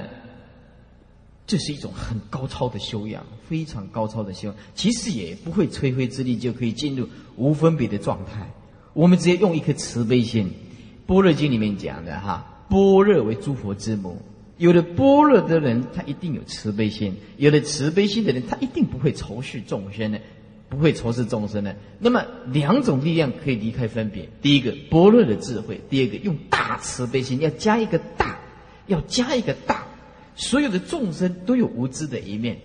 [1.45, 4.57] 这是一种很高超的修养，非常高超的修养。
[4.75, 8.49] 其实也不会吹灰之力就可以进入无分别的状态。
[8.95, 10.47] 我们直接用一颗慈悲心，
[11.05, 14.23] 《般若经》里面讲的哈，般若为诸佛之母。
[14.57, 20.21] 有了般若的人，他一定有慈悲心；有了慈悲心的人，他一定不会仇视众生的，
[20.73, 21.77] 不会仇视众生的。
[21.99, 28.39] 那么两种力量可以离开分别：第一个般若的智慧；第二个用大慈悲心，要加一个大，
[28.87, 29.87] 要加一个大。
[30.35, 32.57] 所有的众生都有无知的一面。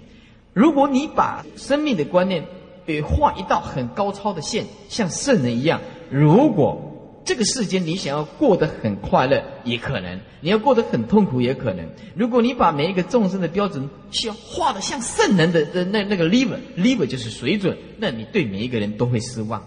[0.53, 2.45] 如果你把生命的观念，
[2.85, 6.96] 给画一道很高超的线，像圣人一样，如果
[7.27, 11.85] 这个世间你想要过得很快乐，也可能；你要过得很痛苦，也可能。
[12.15, 19.61] 如果你把每一个众生的标准，需要画的像圣人的的那那个 level，level 就是水准，那你对每一个人都会失望，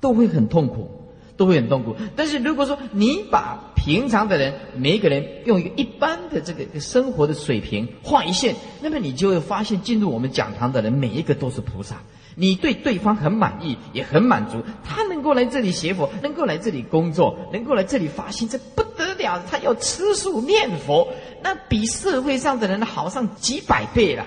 [0.00, 0.90] 都会很痛苦。
[1.38, 1.94] 都会很痛苦。
[2.16, 12.00] 但是如果说你把平常的人每一个人用一个一般的这个生活的水平画一线，那么你就会发现进入我们讲堂的人每一个都是菩萨。
[12.38, 14.62] 你对对方很满意，也很满足。
[14.84, 19.42] 他能够来这里学佛，能够来这里工作，能够来这里发心，这不得了。
[19.50, 21.08] 他要吃素念佛，
[21.42, 24.26] 那比社会上的人好上几百倍了。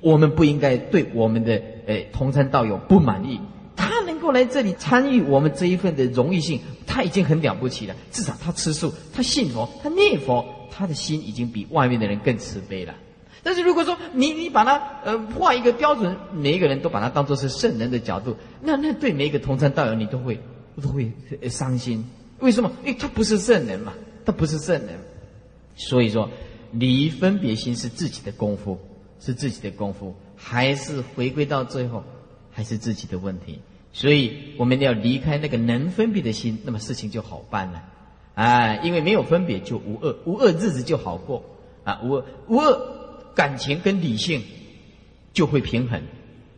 [0.00, 3.40] 我们不应该对我们的诶同参道友不满意。
[3.74, 7.94] 他能够来这里参与我们这一份的荣誉性，他已经很了不起了。
[8.12, 12.94] 至少他吃素，他信佛，他念佛，他的心已经比外面的人更慈悲了。
[13.42, 20.40] 但是如果说你你把他呃画一个标准，每一个人都把他当做是圣人的角度，那那对每一个同参道友你都会
[20.80, 21.12] 都会
[21.48, 22.04] 伤心。
[22.38, 22.72] 为什么？
[22.84, 23.92] 因为他不是圣人嘛，
[24.24, 24.98] 他不是圣人。
[25.74, 26.28] 所以说，
[26.72, 28.78] 离分别心是自己的功夫，
[29.20, 32.04] 是自己的功夫，还是回归到最后，
[32.50, 33.60] 还是自己的问题。
[33.92, 37.82] 所以我们要离开那个能分别的心，那么事情就好办了，
[38.34, 41.44] 啊，因为没有分别就无恶，无恶日子就好过，
[41.84, 43.01] 啊，无恶无恶
[43.34, 44.42] 感情跟理性
[45.32, 46.02] 就会平衡，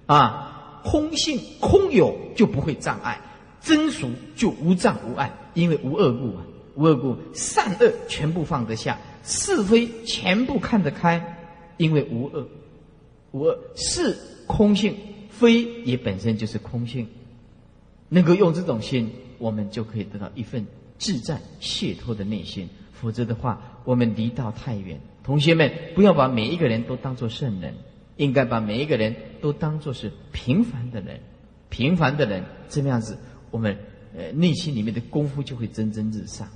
[0.06, 3.20] 啊，空性空有就不会障碍，
[3.60, 11.38] 真俗就无障无碍，因为无恶故啊，无恶故善恶全部放得下，是非全部看得开，
[11.76, 12.48] 因为无恶，
[13.32, 14.96] 无恶是空性，
[15.30, 17.06] 非也本身就是空性。
[18.08, 20.66] 能够用这种心，我们就可以得到一份
[20.98, 22.68] 自在解脱的内心。
[22.92, 25.00] 否则的话，我们离道太远。
[25.24, 27.74] 同学们，不要把每一个人都当做圣人，
[28.16, 31.18] 应该把每一个人都当做是平凡的人。
[31.70, 33.18] 平凡的人，这么样子，
[33.50, 33.76] 我们
[34.16, 36.46] 呃内心里面的功夫就会蒸蒸日上。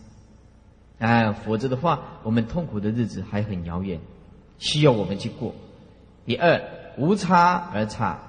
[0.98, 3.98] 哎，否则的话，我们痛苦的日子还很遥远，
[4.58, 5.54] 需要我们去过。
[6.26, 6.60] 第二，
[6.98, 8.20] 无差而差，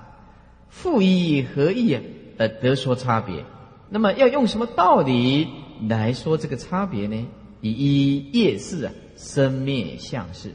[0.69, 2.02] 复一何意啊？
[2.38, 3.43] 呃，得说差别，
[3.89, 5.47] 那么要用什么道理
[5.89, 7.28] 来说这个差别呢？
[7.62, 10.53] 以一夜视啊，生灭相是，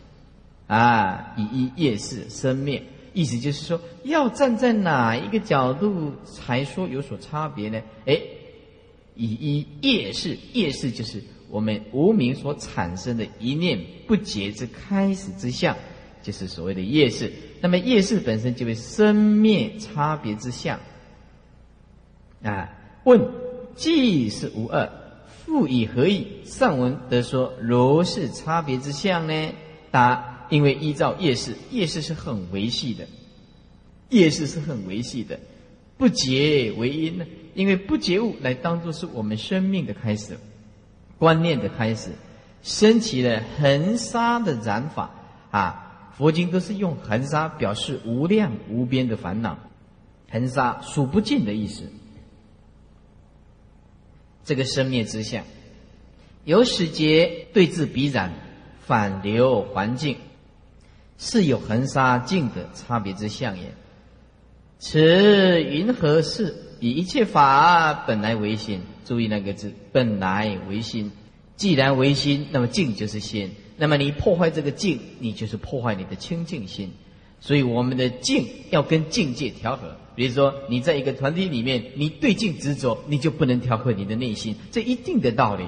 [0.66, 7.82] 啊，以一夜视生灭，意思就是说，要站在哪一个角度才说有所差别呢？
[8.06, 8.18] 哎，
[9.14, 15.76] 以一夜视，夜视就是我们无名所产生的一念不结之开始之相，
[16.22, 17.30] 就是所谓的夜视。
[17.60, 20.80] 那么夜视本身就为生灭差别之相。
[22.42, 22.72] 啊，
[23.04, 23.30] 问
[23.74, 24.90] 既是无二，
[25.44, 26.26] 复以何意？
[26.44, 29.52] 上文得说如是差别之相呢？
[29.90, 33.06] 答：因为依照业事，业事是很维系的，
[34.10, 35.38] 业事是很维系的，
[35.96, 37.26] 不结为因呢？
[37.54, 40.36] 因为不结物来当做是我们生命的开始，
[41.18, 42.10] 观念的开始，
[42.62, 45.10] 升起了恒沙的染法
[45.50, 46.10] 啊！
[46.16, 49.58] 佛经都是用恒沙表示无量无边的烦恼，
[50.30, 51.90] 恒沙数不尽的意思。
[54.44, 55.44] 这个生灭之相，
[56.44, 58.32] 有始节对治彼然，
[58.80, 60.18] 反流环境，
[61.16, 63.72] 是有恒沙境的差别之相也。
[64.78, 65.00] 此
[65.62, 66.54] 云何事？
[66.80, 68.82] 以一切法本来为心。
[69.06, 71.10] 注意那个字，本来为心。
[71.56, 73.50] 既然为心，那么静就是心。
[73.76, 76.92] 那么你破坏这个静，你就是破坏你的清净心。
[77.40, 79.96] 所以我们的静要跟境界调和。
[80.14, 85.64] 比如说你在一个团体里面，你对境执着，你就不能调和你的内心，这一定的道理。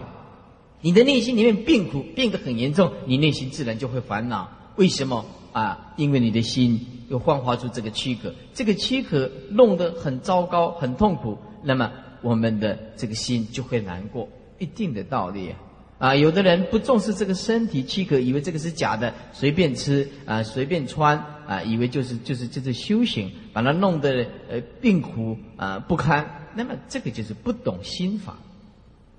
[0.83, 4.49] 你的内心里面病苦病得很严重，你内心自然就会烦恼。
[4.77, 5.95] 为什么啊？
[5.97, 6.79] 因为你的心
[7.09, 11.91] 又幻化出这个躯壳，这个躯壳弄得很糟糕、很痛苦，那么
[12.23, 14.29] 我们的这个心就会难过。
[14.59, 15.55] 一定的道理。
[15.99, 26.49] 啊，有的人不重视这个身体躯壳，以为这个是假的，随便吃啊，随便穿啊，以为就是就是就是修行，把它弄得呃病苦啊不堪。
[26.55, 28.37] 那么这个就是不懂心法，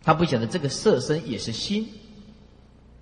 [0.03, 1.87] 他不晓得这个色身也是心。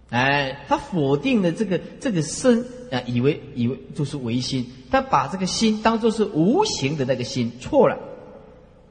[0.10, 7.98] 哎，他否定了这个这个身啊，以为以为就是唯心，他把这个心当做是无形的那个心，错了。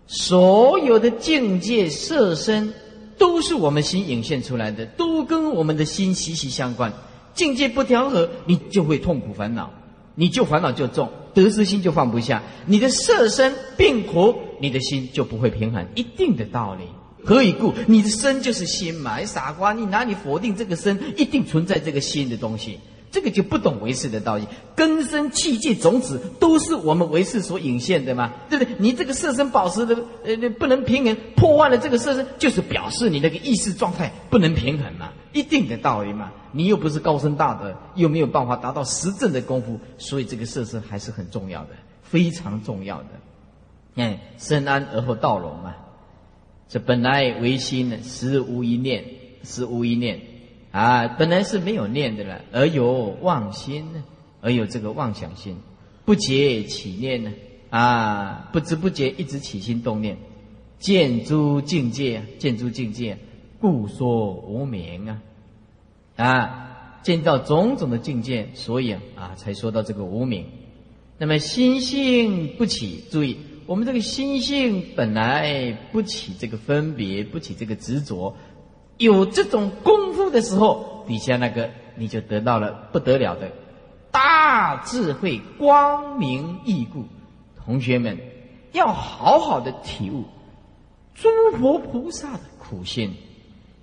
[0.06, 2.74] 所有的境界色身。
[3.16, 6.92] 都是我们心引现出来的，都跟我们的心息息相关。
[7.32, 9.72] 境界不调和，你就会痛苦烦恼，
[10.14, 12.42] 你就烦恼就重，得失心就放不下。
[12.66, 15.86] 你的色身病苦，你的心就不会平衡。
[15.94, 16.84] 一定的道理，
[17.24, 17.72] 何以故？
[17.86, 20.98] 你的身就是心嘛，傻瓜，你哪里否定这个身？
[21.16, 22.78] 一定存在这个心的东西。
[23.10, 24.44] 这个就不懂为师的道理，
[24.74, 28.74] 根生气界种子都是我们为师所引现的嘛，对不对？
[28.78, 36.32] 你这个色身保持的呃不能平衡，破坏了这个色身，就是表示你那个意识状态不能平衡嘛，一定的道理嘛。
[36.52, 41.70] 你又不是高深大德，又没有办法达到实证的功夫，所以这个色身还是很重要的，
[42.02, 43.08] 非常重要的。
[43.96, 45.74] 哎，生安而后道隆嘛，
[46.68, 49.04] 这本来唯心呢，实无一念，
[49.42, 50.20] 实无一念。
[50.70, 54.02] 啊，本来是没有念的了，而有妄心，
[54.40, 55.56] 而有这个妄想心，
[56.04, 57.32] 不觉起念呢，
[57.70, 60.16] 啊，不知不觉一直起心动念，
[60.80, 63.18] 见诸境界，见诸境界，
[63.64, 65.22] 故说无明啊，
[66.16, 70.44] 啊，见到种种的境界，所以啊，才说到这个无明。
[71.16, 78.36] 那么心性不起，注意，我们这个心性本来不起这个分别，不起这个执着。
[78.98, 83.50] 有这种功夫的时候，底下那个你就得到了不得了的
[84.10, 87.06] 大智慧、光明义故。
[87.64, 88.18] 同学们
[88.72, 90.24] 要好好的体悟
[91.14, 93.14] 诸佛菩萨的苦心，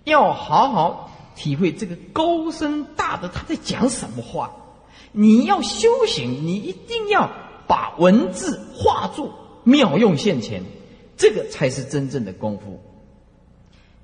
[0.03, 4.51] 要好好体会这个高深大的他在讲什么话。
[5.11, 7.29] 你要修行，你一定要
[7.67, 9.33] 把文字化作
[9.63, 10.63] 妙用现前，
[11.17, 12.81] 这个才是真正的功夫。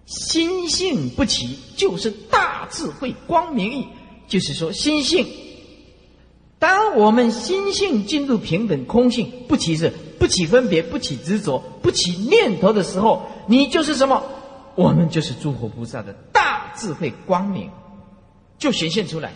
[0.06, 3.88] 心性不齐，就是大智慧光明意。
[4.28, 5.26] 就是说，心性，
[6.60, 9.90] 当我们心性进入平等空性，不起是
[10.20, 14.22] 不起分别，不起执着，不起念头的时候，你就是什么？
[14.78, 17.68] 我们就是诸佛菩萨的大智慧光明，
[18.60, 19.34] 就显现出来，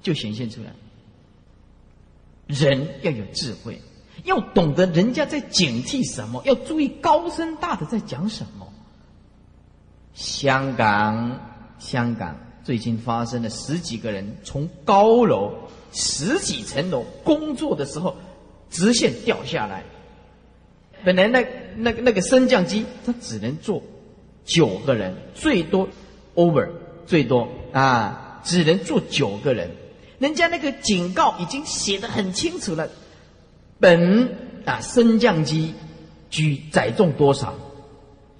[0.00, 0.70] 就显现出来。
[2.46, 3.82] 人要有智慧，
[4.22, 8.72] 要懂得人家在警惕什么，要注意高深大的在讲什么。
[10.14, 11.40] 香港，
[11.80, 15.52] 香港最近发生了十几个人从高楼
[15.90, 18.14] 十几层楼工作的时候，
[18.70, 19.82] 直线掉下来。
[21.04, 21.44] 本来那
[21.76, 23.82] 那个那个升降机，它只能坐
[24.46, 25.86] 九个人，最多
[26.34, 26.70] over
[27.04, 29.70] 最多啊，只能坐九个人。
[30.18, 32.88] 人家那个警告已经写的很清楚了，
[33.78, 34.34] 本
[34.64, 35.74] 啊升降机
[36.30, 37.52] 举载重多少，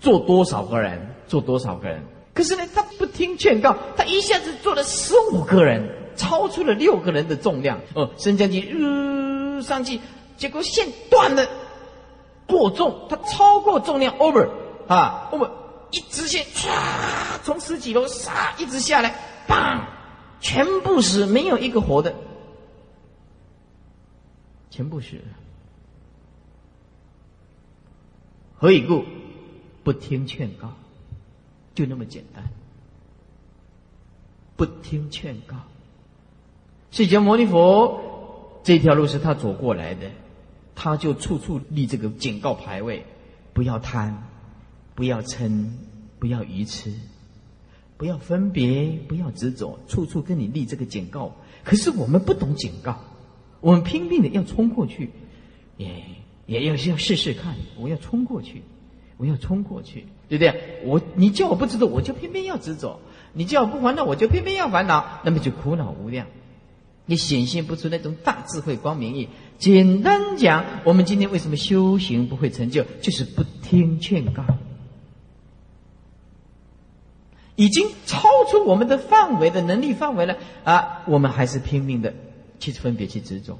[0.00, 1.14] 坐多少个人。
[1.28, 2.04] 坐多少个人？
[2.32, 7.80] 可是呢，他不听劝告，他一下子坐了十五个人，超出了六个人的重量。
[7.96, 9.98] 哦，升降机呃上去，
[10.36, 11.48] 结果线断了，
[12.46, 14.48] 过重，他超过重量，over
[14.86, 15.50] 啊，over，
[15.97, 16.68] 一直线唰，
[17.42, 19.18] 从十几楼唰一直下来，
[19.49, 19.80] 砰，
[20.40, 22.14] 全部死，没有一个活的，
[24.68, 25.16] 全部死。
[28.59, 29.05] 何以故？
[29.82, 30.72] 不听劝告。
[31.74, 32.44] 就那么简单，
[34.57, 35.57] 不听劝告。
[36.90, 40.11] 释迦牟尼佛这条路是他走过来的，
[40.74, 43.05] 他就处处立这个警告牌位：
[43.53, 44.22] 不要贪，
[44.94, 45.68] 不要嗔，
[46.27, 46.93] 不要愚痴，
[47.97, 51.37] 不要分别，不要执着，处处跟你立这个警告。
[51.62, 52.99] 可是我们不懂警告，
[53.61, 55.11] 我们拼命的要冲过去，
[55.77, 56.03] 也
[56.47, 58.62] 也要要试试看，我要冲过去。
[59.18, 60.83] 我要冲过去，对不对？
[60.85, 62.99] 我你叫我不执着，我就偏偏要执着；
[63.33, 66.27] 你叫我不烦恼，我就偏偏要烦恼，那么就苦恼无量，
[67.07, 69.29] 也显现不出那种大智慧光明意。
[69.59, 74.45] 简单讲，我们今天为什么修行不会成就，就是不听劝告，
[77.57, 81.02] 已经超出我们的范围的能力范围了啊！
[81.07, 82.14] 我们还是拼命的
[82.61, 83.59] 去分别去执着，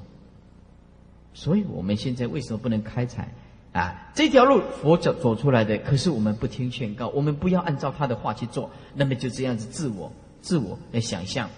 [1.33, 3.33] 所以我们现在为什么不能开采
[3.73, 4.11] 啊？
[4.13, 11.49] 这条路佛走走出来的，可是我们不听劝告，我们不要按照他的话去做，那么就这样子自我自我来想象，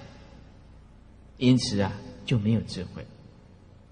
[1.38, 1.92] 因此啊
[2.26, 3.06] 就没有智慧。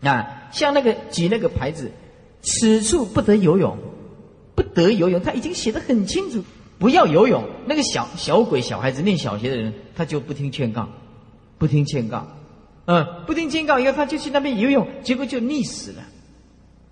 [0.07, 1.91] 啊，像那个举那个牌子，
[2.41, 3.77] 此处不得游泳，
[4.55, 6.43] 不得游泳，他已经写的很清楚，
[6.79, 7.43] 不要游泳。
[7.65, 10.87] 那个小小鬼小孩子念小学的人，他就不听劝告，
[11.57, 12.27] 不听劝告，
[12.85, 16.03] 嗯，不听劝告以后，他就去那边游泳，结果就溺死了，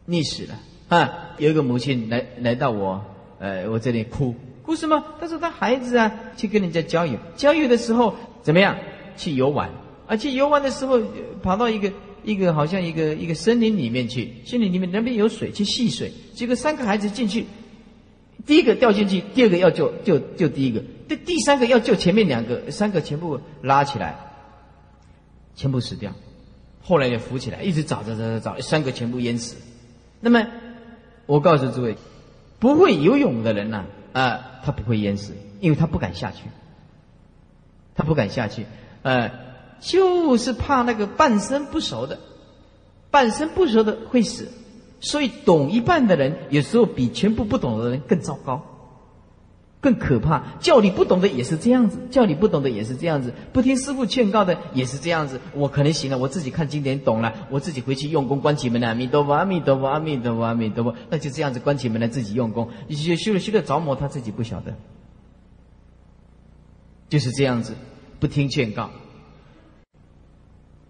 [0.07, 0.59] 溺死了。
[0.87, 3.03] 啊，有一个母亲来来到我，
[3.39, 5.03] 呃，我这里哭，哭什么？
[5.19, 8.77] 他说他孩子啊，去跟人家交友，交友的时候怎么样？
[9.17, 9.69] 去游玩，
[10.07, 10.99] 啊，去游玩的时候
[11.41, 11.91] 跑到一个。
[12.25, 16.11] 一个好像一个一个森林里面去，森林里面那边有水，去戏水。
[16.33, 17.45] 结果三个孩子进去，
[18.45, 24.15] 第一个掉进去，第二个要救救救第一个，第第三个要救前面两个，三个全部拉起来，
[25.55, 26.11] 全部死掉。
[26.81, 29.55] 后来也浮起来，一直找找找找找，三个全部淹死。
[30.19, 30.47] 那么
[31.25, 31.97] 我告诉诸位，
[32.59, 36.43] 不会游泳的人呢，啊，他不会淹死，因为他不敢下去，
[37.95, 38.65] 他不敢下去，
[39.01, 39.45] 呃。
[39.77, 42.17] 就是怕那个半生不熟的，
[43.11, 44.49] 半生不熟的会死，
[44.99, 48.63] 所以懂一半的人有时候比全部不懂的人更糟糕，
[49.81, 50.57] 更可怕。
[50.59, 55.39] 叫你不懂的也是这样子，叫你不懂的也是这样子，不听师傅劝告的也是这样子。
[55.53, 64.73] 我可能行了，我自己看经典懂了，我自己回去用功关起门来，阿弥陀佛，阿弥陀佛，阿弥陀佛，阿弥陀佛，那就这样子关起门来自己用功，修修了修了着魔，他自己不晓得，
[67.09, 67.75] 就是这样子，
[68.19, 68.89] 不听劝告。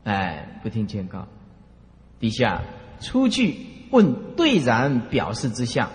[0.04, 1.28] 哎，不听劝告。
[2.20, 2.62] 底下
[3.02, 3.58] 出去
[3.96, 5.90] 问对然表示之相，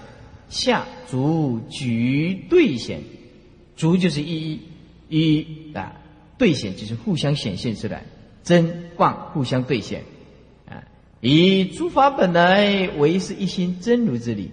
[0.49, 3.03] 下足举对显，
[3.77, 4.59] 足就是一
[5.11, 6.01] 一一啊，
[6.39, 8.05] 对显就是互相显现出来，
[8.43, 10.05] 真妄互相对显
[10.67, 10.83] 啊。
[11.21, 14.51] 以诸法本来为是一心真如之理，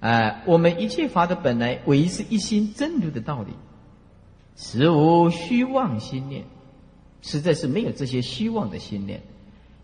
[0.00, 3.52] 哎，我们一切法的本来为是一心真如的道理，
[4.56, 6.44] 实无虚妄心念。
[7.20, 9.20] 实在是没有这些虚妄的心念，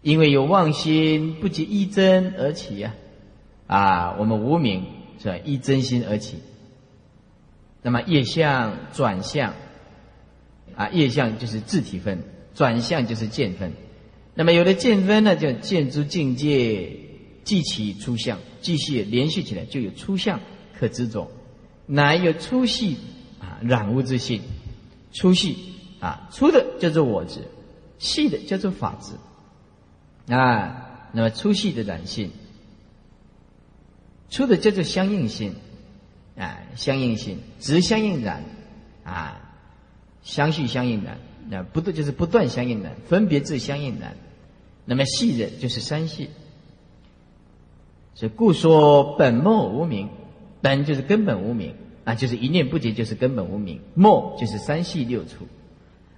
[0.05, 2.95] 因为有妄心不及一真而起呀，
[3.67, 4.85] 啊，我们无名
[5.19, 5.39] 是吧？
[5.39, 6.37] 一真心而起。
[7.81, 9.55] 那么业相转向，
[10.77, 12.23] 啊，业相就是自体分，
[12.55, 13.73] 转向就是见分。
[14.35, 16.97] 那么有了见分呢，就见诸境界
[17.43, 20.39] 即起出相，继续连续起来就有出相
[20.79, 21.31] 可执着，
[21.87, 22.99] 乃有粗细
[23.41, 24.43] 啊染污之性，
[25.13, 25.57] 粗细。
[26.01, 27.41] 啊，粗的叫做我执，
[27.99, 29.13] 细的叫做法执。
[30.29, 32.31] 啊，那么粗细的染性，
[34.31, 35.55] 粗的叫做相应性，
[36.37, 38.43] 啊，相应性，直相应染，
[39.05, 39.41] 啊，
[40.23, 41.19] 相续相应染，
[41.49, 44.17] 那不断就是不断相应染，分别自相应染。
[44.87, 46.31] 那么细的就是三细，
[48.15, 50.09] 所以故说本末无名，
[50.63, 55.47] 本就是根本无名，啊，就是一念不绝就是根本无名，末就是三细六处。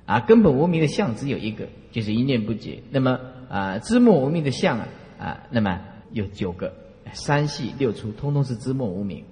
[0.04, 2.80] 啊，根本无名的相只有一个，就是一念不绝。
[2.90, 3.18] 那么
[3.48, 4.88] 啊，知末无名的相啊
[5.18, 5.80] 啊，那么
[6.12, 6.74] 有九个，
[7.12, 9.24] 三系六出，通通是知末无名。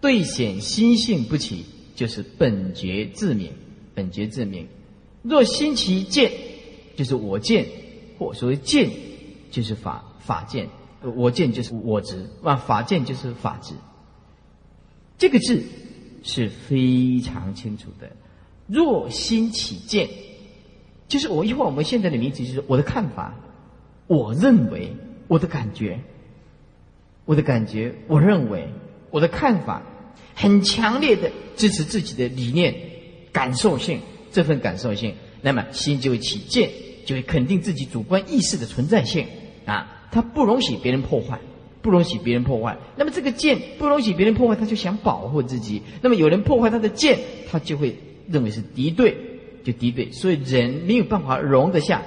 [0.00, 1.64] 对显心性不起，
[1.94, 3.52] 就是本觉自明，
[3.94, 4.68] 本觉自明。
[5.22, 6.30] 若心其见，
[6.96, 7.66] 就是我见，
[8.18, 8.90] 或所谓见，
[9.50, 10.68] 就是法法见。
[11.16, 13.74] 我见就是我执，啊，法见就是法执。
[15.18, 15.62] 这个字
[16.22, 18.10] 是非常清楚的。
[18.66, 20.08] 若心起见，
[21.08, 23.34] 就是我一会儿我们现在的名词就是我的看法，
[24.06, 24.96] 我认为
[25.28, 26.00] 我的感觉，
[27.24, 28.68] 我的感觉，我认为
[29.10, 29.82] 我的看法，
[30.34, 32.74] 很强烈的支持自己的理念，
[33.32, 34.00] 感受性
[34.32, 36.70] 这份感受性，那么心就会起见，
[37.04, 39.26] 就会肯定自己主观意识的存在性
[39.66, 41.38] 啊，他不容许别人破坏，
[41.82, 47.18] 不容许别人破坏，那么这个剑不容许别人破坏，他就想保护自己，那么有人破坏他的剑，
[47.50, 47.96] 他就会。
[48.26, 49.14] 认为是敌对，
[49.64, 52.02] 就敌对，所以人没有办法容得下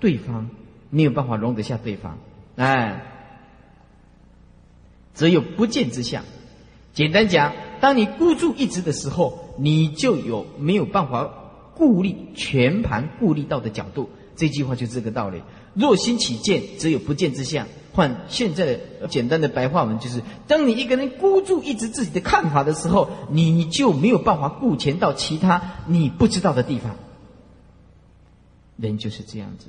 [0.00, 0.50] 对方，
[0.90, 2.18] 没有办法容得下对方，
[2.56, 3.00] 哎，
[5.14, 6.22] 只有不见之相。
[6.92, 11.30] 简单讲，当你孤注一掷的时候，你就有没有办法
[11.74, 14.10] 顾虑全盘顾虑到的角度。
[14.34, 15.42] 这句话就这个道理。
[15.74, 17.66] 若心起见，只有不见之相。
[17.96, 26.94] 换现在的简单的白话文，就是当你一个人孤注一掷自己的看法的时候，你就没有办法顾全到其他你不知道的地方。
[28.76, 29.68] 人就是这样子，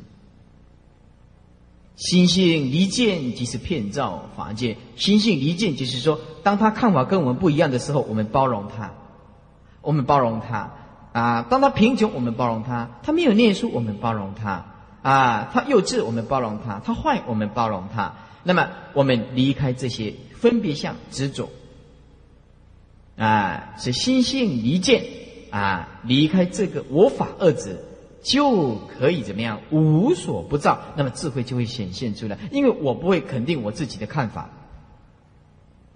[1.96, 4.76] 心性离间即是骗造法界。
[4.98, 8.92] 心性离间就是说，当他看法跟我们不一样的时候，我们包容他，
[9.82, 10.74] 我们包容他
[11.14, 11.44] 啊。
[11.50, 14.66] 当他贫穷，我们包容他；他没有念书，我们包容他。
[15.02, 18.16] 啊，他幼稚，我们包容他；他坏，我们包容他。
[18.44, 21.50] 那么，我们离开这些分别相执着，
[23.18, 25.04] 啊，是心性离见，
[25.50, 27.84] 啊，离开这个我法二字，
[28.24, 29.62] 就可以怎么样？
[29.70, 32.38] 无所不造，那么智慧就会显现出来。
[32.52, 34.50] 因为我不会肯定我自己的看法，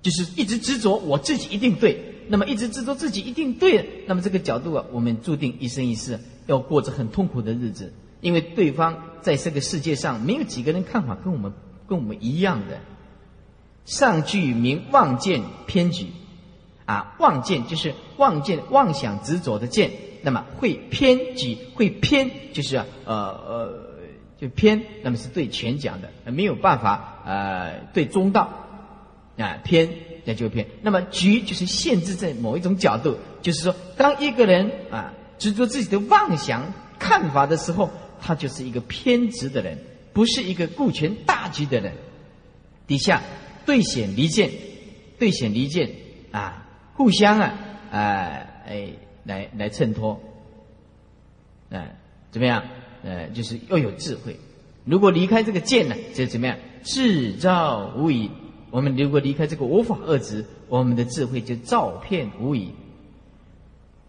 [0.02, 7.94] 就是一直执着我自己一定对，那么一直执着自己一定对，那么这个角度啊，我们注定一生一世要过着很痛苦的日子。
[8.22, 11.54] 因为对方在这个世界上没有几个人看法跟我们
[11.88, 12.80] 跟我们一样的，
[13.84, 16.08] 上句名妄见偏举，
[16.86, 19.92] 啊，妄见就是妄见妄想执着的见，
[20.22, 23.74] 那么会偏举会偏，就是呃呃
[24.40, 28.50] 就偏，那么是对全讲的，没有办法呃对中道
[29.38, 29.90] 啊偏
[30.26, 37.90] 那就偏，那么局就是限制在某一种角度，就是说当一个人啊执着自己的妄想看法的时候。
[38.22, 39.78] 他就是一个偏执的人，
[40.14, 41.94] 不是一个顾全大局的人。
[42.88, 43.22] 底下
[43.66, 44.52] 对显离间，
[45.18, 45.90] 对显离间
[46.32, 47.58] 啊，互相啊，
[47.92, 48.90] 哎哎，
[49.24, 50.22] 来来衬托，
[51.70, 51.96] 哎，
[52.32, 52.64] 怎么样？
[53.04, 54.40] 呃，就是要有智慧。
[54.86, 56.58] 如果离开这个剑呢，就怎么样？
[56.84, 58.30] 智照无疑。
[58.72, 62.72] 我们如果离开这个无法遏制，我们的智慧就照片无疑。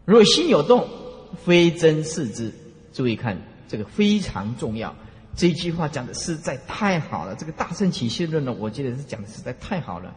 [0.05, 0.89] 若心有动，
[1.45, 2.53] 非真是之。
[2.93, 3.39] 注意看。
[3.73, 4.95] 这个非常重要，
[5.35, 7.35] 这句话讲的实在太好了。
[7.35, 10.15] 这个大圣起信论呢，我觉得是讲的实在太好了。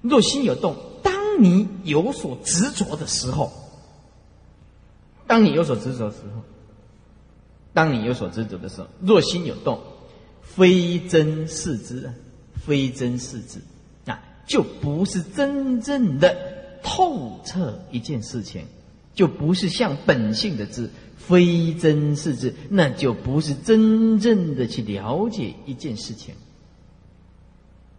[0.00, 3.50] 若心有动，当你有所执着的时候，
[5.26, 6.42] 当你有所执着的时候，
[7.72, 9.80] 当你有所执着的时候，若心有动，
[10.40, 12.12] 非真是之，
[12.64, 13.58] 非真是之
[14.06, 16.36] 啊，就不是真正的
[16.80, 18.66] 透彻一件事情，
[19.14, 20.88] 就不是像本性的知。
[21.26, 26.34] 非真是智，那就不是真正的去了解一件事情，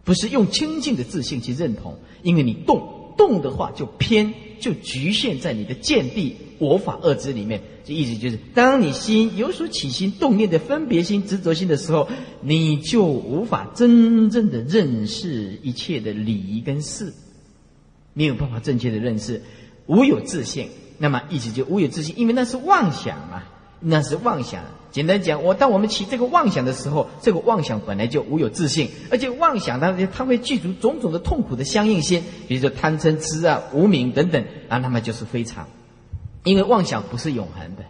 [0.04, 7.62] 不是用清净的自信去认同，因为你动动的话就偏，就局限在你的见地我法二执里面。
[7.84, 12.08] 这意思就是，当你心有所起心动念的分别心、执着心的时候，
[12.42, 17.12] 你就无法真正的认识一切的理跟事，
[18.12, 19.40] 没有办法正确的认识，
[19.86, 20.68] 无有自信。
[20.98, 23.42] 那么意思就无有自信，因为那是妄想嘛，
[23.80, 24.62] 那是妄想。
[24.92, 35.68] 简单讲，我当我们起这个妄想的时候，这个妄想本来就无有自信，而且妄想它它会具足种种的痛苦的相应性，比如说贪嗔痴啊、无名等等啊，那么就是非常。
[36.44, 37.82] 因为妄想不是永恒的，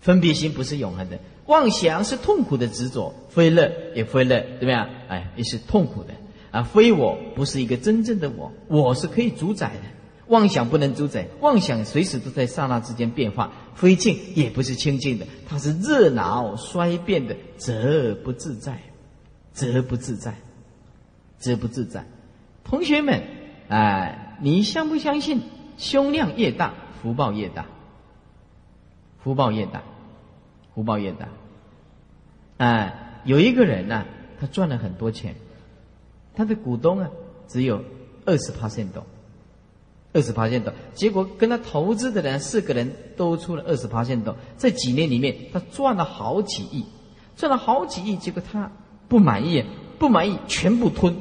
[0.00, 4.88] 分别心不是永恒的，妄想是痛苦的执着，非乐也非乐，怎么样？
[5.06, 6.14] 哎，也是痛苦的
[6.50, 9.97] 啊，非我不是一个真正的我，我是可以主宰的。
[10.28, 18.80] 妄想不能主宰，妄想随时都在刹那之间变化，非静也不是清净的，它是热闹衰变的，则不自在，
[19.52, 20.34] 则不自在，
[21.38, 22.04] 则不自在。
[22.62, 23.22] 同学们，
[23.68, 25.42] 哎，你相不相信？
[25.78, 27.66] 胸量越大，福报越大，
[29.22, 29.82] 福报越大，
[30.74, 31.28] 福报越大。
[32.56, 34.04] 哎，有一个人呢，
[34.40, 35.36] 他赚了很多钱，
[36.34, 37.08] 他的股东啊，
[37.46, 37.84] 只有
[38.26, 39.06] 二十趴线多。
[40.18, 46.84] 二十八线斗，结果跟他投资的人四个人都出了二十八线斗，在几年里面他赚了好几亿，
[47.36, 48.72] 赚了好几亿，结果他
[49.06, 49.64] 不满意，
[49.96, 51.14] 不满意全部吞，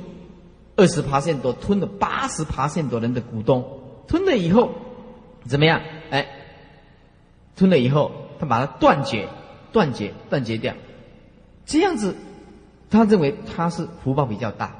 [0.76, 3.64] 二十八线斗吞了八十八线多人的股东，
[4.08, 4.72] 吞了以后
[5.46, 5.80] 怎么样？
[6.10, 6.28] 哎，
[7.56, 9.28] 吞了以后他把它断绝，
[9.72, 10.74] 断绝，断绝掉，
[11.68, 12.16] 这样子，
[12.90, 14.76] 他认为他是福报比较大，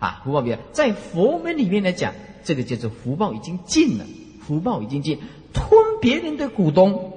[0.00, 2.12] 啊，福报比较在佛门里面来讲。
[2.44, 4.04] 这个叫做福报已经尽了，
[4.40, 5.18] 福报已经尽，
[5.52, 5.70] 吞
[6.00, 7.12] 别人的股东，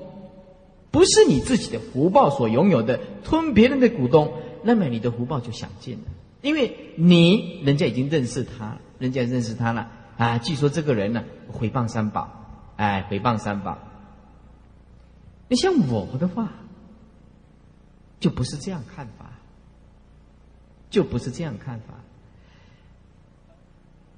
[0.89, 4.31] 不是你自己的福报所拥有的，吞别人的股东，
[4.63, 6.05] 那么你的福报就享尽了，
[6.41, 10.37] 因为你人家已经认识他，人家认识他了啊。
[10.37, 12.29] 据说这个人呢，回谤三宝，
[12.77, 13.77] 哎，回谤三宝。
[15.49, 16.49] 你像我的话，
[18.19, 19.31] 就不是这样看法，
[20.89, 21.93] 就不是这样看法。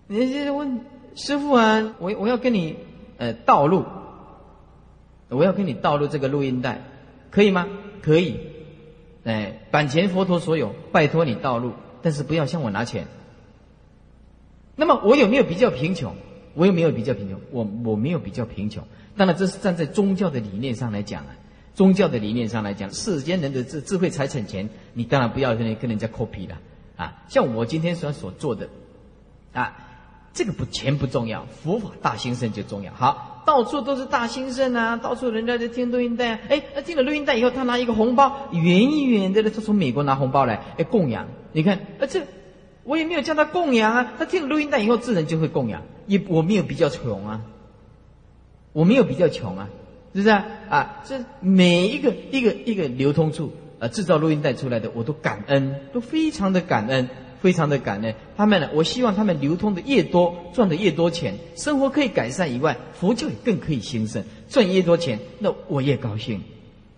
[0.07, 0.79] 你就问。
[1.19, 2.77] 师傅啊，我我要跟你
[3.17, 3.83] 呃道路，
[5.27, 6.81] 我要跟你道路这个录音带，
[7.29, 7.67] 可以吗？
[8.01, 8.39] 可以，
[9.25, 13.07] 哎，版权佛陀所有，拜托你道路，但是不要向我拿钱。
[14.77, 16.15] 那么我有没有比较贫穷？
[16.53, 17.37] 我有没有比较贫穷？
[17.51, 18.85] 我我没有比较贫穷。
[19.17, 21.35] 当然，这是站在宗教的理念上来讲啊。
[21.75, 26.57] 宗教的理念上来讲，世间人的智智慧财产权，你当然不要跟跟人家 copy 了
[26.95, 27.23] 啊。
[27.27, 28.69] 像我今天所所做的
[29.51, 29.88] 啊，
[30.33, 32.93] 这个不钱不重要，佛法大兴盛就重要。
[32.93, 41.27] 好，到处都是大兴盛啊，到处人家在听录音带啊，哎，那听了录音带以后，他拿一个红包，远远的他从美国拿红包来，哎，供养。
[41.51, 42.21] 你看，啊，这
[42.83, 45.81] 我也没有叫他供养啊，他听了录音带以后，自然就会供养。
[46.07, 47.41] 也我没有比较穷啊，
[48.71, 49.69] 我没有比较穷啊。
[50.11, 50.45] 是不是啊？
[50.69, 57.09] 啊，这每一个一个一个流通处，呃，制造录音带出来的，我都感恩，都非常的感恩，
[57.41, 58.13] 非常的感恩。
[58.37, 66.43] 他们呢，我希望他们流通的越多，赚的越多钱，生活可以改善以外，佛教也更可以兴盛，赚越多钱，那我也高兴。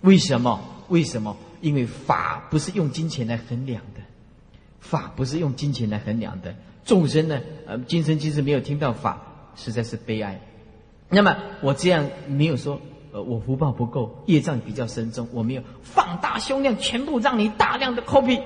[0.02, 0.60] 为什么？
[0.90, 1.38] 为什么？
[1.62, 4.02] 因为法不是用金钱来衡量的，
[4.80, 6.56] 法不是用金钱来衡量的。
[6.86, 9.22] 众生呢，呃，今生今世没有听到法，
[9.56, 10.42] 实在是悲哀。
[11.10, 12.82] 那么我这样没有说。
[13.14, 18.42] 呃，我福报不够，业障比较深重，我没有放大胸量，全部让你大量的 copy，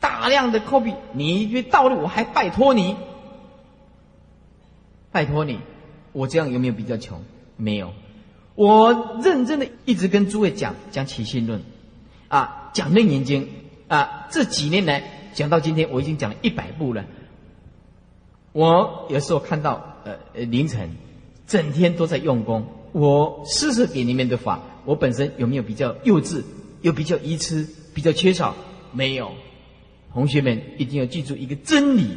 [0.00, 2.96] 大量的 copy，你一句道理我还拜托你，
[5.10, 5.58] 拜托你，
[6.12, 7.22] 我这样有没有比较穷？
[7.56, 7.92] 没有，
[8.54, 11.62] 我认真的一直跟诸位讲讲起信论，
[12.28, 13.48] 啊，讲楞严经，
[13.88, 17.04] 啊，这几年来讲到今天，我已经讲了一百部了。
[18.52, 20.96] 我有时候看到呃凌晨，
[21.46, 22.66] 整天都在用功。
[22.92, 26.42] 我施舍给你们的法，我本身有没有比较幼稚，
[26.80, 28.54] 又比较愚痴，比较缺少？
[28.92, 29.32] 没有。
[30.16, 32.16] 同学们一定要记住一个真理：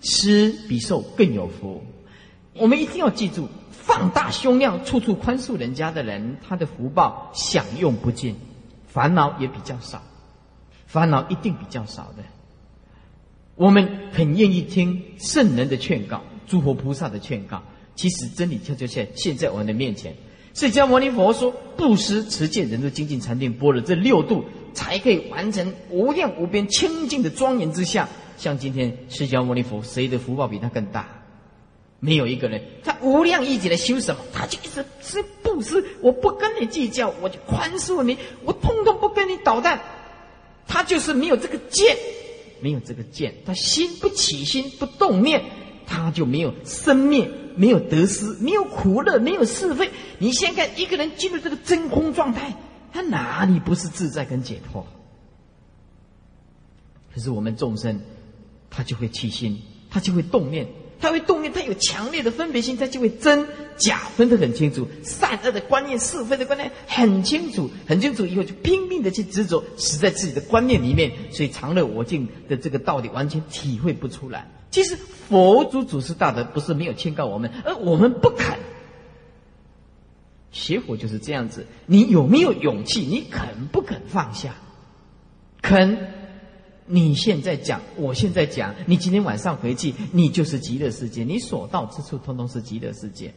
[0.00, 1.82] 施比受更有福。
[2.54, 8.36] 我们一定要记住，放大胸量，处处宽恕人家的人，他的福报享用不尽，
[8.86, 10.00] 烦恼也比较少，
[10.86, 12.22] 烦恼一定比较少的。
[13.56, 17.60] 我们很愿意听圣人的劝告，诸佛菩萨的劝告。
[17.96, 20.14] 其实真理就就现现在我们的面前，
[20.54, 24.44] 释迦牟尼佛说：布施、持戒、忍辱、精进、禅定、般若这六度，
[24.74, 28.08] 才可以完成无量无边清净的庄严之下。
[28.36, 31.06] 像今天释迦牟尼佛，谁的福报比他更大？
[32.00, 32.60] 没有一个人。
[32.82, 34.20] 他无量一劫的修什么？
[34.32, 39.80] 他就一直是布施，我不跟你计较，我就宽恕你，我通通不跟你捣蛋。
[40.66, 41.96] 他就是没有这个见，
[42.60, 45.42] 没有这个见，他心不起心，不动念。
[45.84, 49.90] 他就没有生灭，没有得失，没有苦乐，没有是非。
[50.18, 52.56] 你先看一个人进入这个真空状态，
[52.92, 54.86] 他哪里不是自在跟解脱？
[57.14, 58.00] 可是我们众生，
[58.70, 60.66] 他就会起心，他就会动念，
[61.00, 74.50] 他会动念，他有强烈的分别心，他就会真假分得很清楚，善恶的观念、是非的观念很清楚，很清楚以后就拼命的去执着，死在自己的观念里面，所以常乐我净的这个道理完全体会不出来。
[74.70, 78.58] 其实佛祖祖师大德不是没有劝告我们，而我们不肯。
[80.52, 83.00] 邪火就是这样子，你有没有勇气？
[83.00, 84.54] 你肯不肯放下？
[85.60, 85.98] 肯？
[86.84, 93.32] 你现在讲，我现在讲，你今天晚上回去，你就是极乐世界，你所到之处，通通是极乐世界，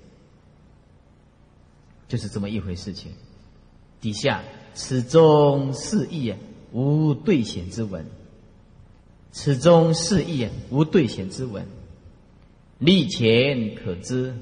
[2.08, 3.12] 就是这么一回事情。
[4.02, 4.44] 底下
[4.74, 6.38] 此中是意啊，
[6.74, 8.06] 无兑显之文。
[9.32, 11.66] 此中是义，无兑显之文，
[12.80, 14.36] 立前可知。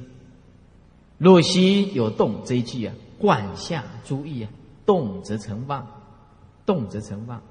[1.17, 4.49] 若昔有动这一句啊，贯下诸意啊，
[4.85, 5.87] 动则成妄，
[6.65, 7.41] 动则成妄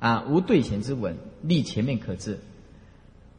[0.00, 2.38] 啊，无对前之文，立前面可知。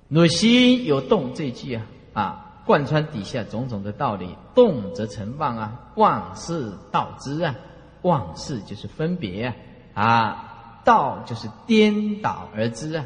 [0.07, 7.55] 若昔有动这一句啊，啊，贯穿底下种种的道理，动则成妄啊，妄是道之啊，
[8.01, 9.53] 妄是就是分别
[9.93, 13.05] 啊，啊，道就是颠倒而知啊。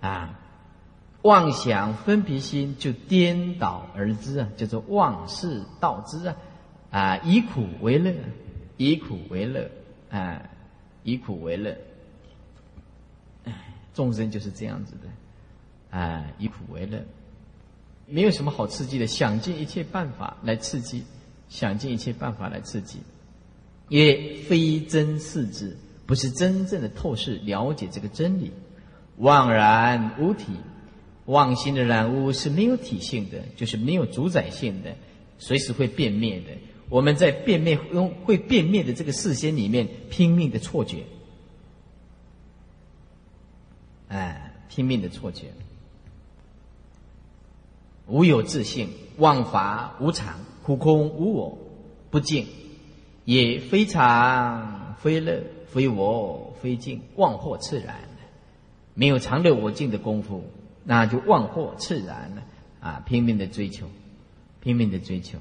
[0.00, 0.38] 啊，
[1.24, 6.36] 妄想分别心就颠倒而知啊，叫做妄事道之啊，
[6.90, 8.14] 啊，以苦为乐，
[8.76, 9.70] 以苦为乐，
[10.10, 10.42] 啊，
[11.02, 11.74] 以苦为乐，
[13.44, 13.54] 哎，
[13.94, 17.02] 众生就是这样子的，啊，以苦为乐，
[18.06, 21.04] 没有什么好刺激的，想尽一切办法来刺激，
[21.48, 22.98] 想尽一切办法来刺激，
[23.88, 28.52] 也非真是之，不是真正的透视了解这个真理。
[29.16, 30.52] 妄然无体，
[31.26, 34.94] 妄心的染污是没有体性的，就是没有主宰性的，
[35.38, 36.52] 随时会变灭的。
[36.90, 41.04] 我们在变灭用会变灭的这个世间里面，拼命的错觉，
[44.08, 45.46] 哎，拼命的错觉，
[48.06, 51.58] 无有自性，妄法无常，苦空无我，
[52.10, 52.46] 不净，
[53.24, 57.96] 也非常非乐，非我非净，妄惑自然。
[58.92, 60.44] 没有常乐我净的功夫，
[60.84, 62.42] 那就妄惑自然了
[62.80, 63.02] 啊！
[63.06, 63.88] 拼命的追求，
[64.60, 65.38] 拼命的追求，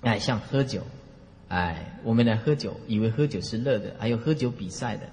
[0.00, 0.82] 哎，像喝酒，
[1.48, 5.08] 哎，我们来喝酒，以为喝酒是乐的，还有喝酒比赛的，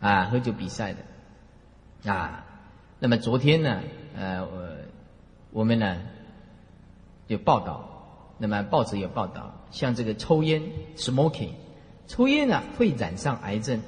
[0.00, 2.44] 啊，喝酒比赛的，啊，
[2.98, 3.82] 那么昨天呢，
[4.16, 4.76] 呃，我
[5.52, 6.02] 我们呢
[7.28, 10.62] 有报道，那么报纸有报道，像这个抽烟
[10.96, 11.50] （smoking），
[12.08, 13.80] 抽烟呢会染上癌症，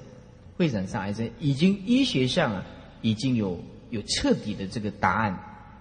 [0.57, 2.65] 会染上癌症，已经医学上啊。
[3.01, 3.61] 已经有
[3.91, 5.39] 有彻底的这个答案，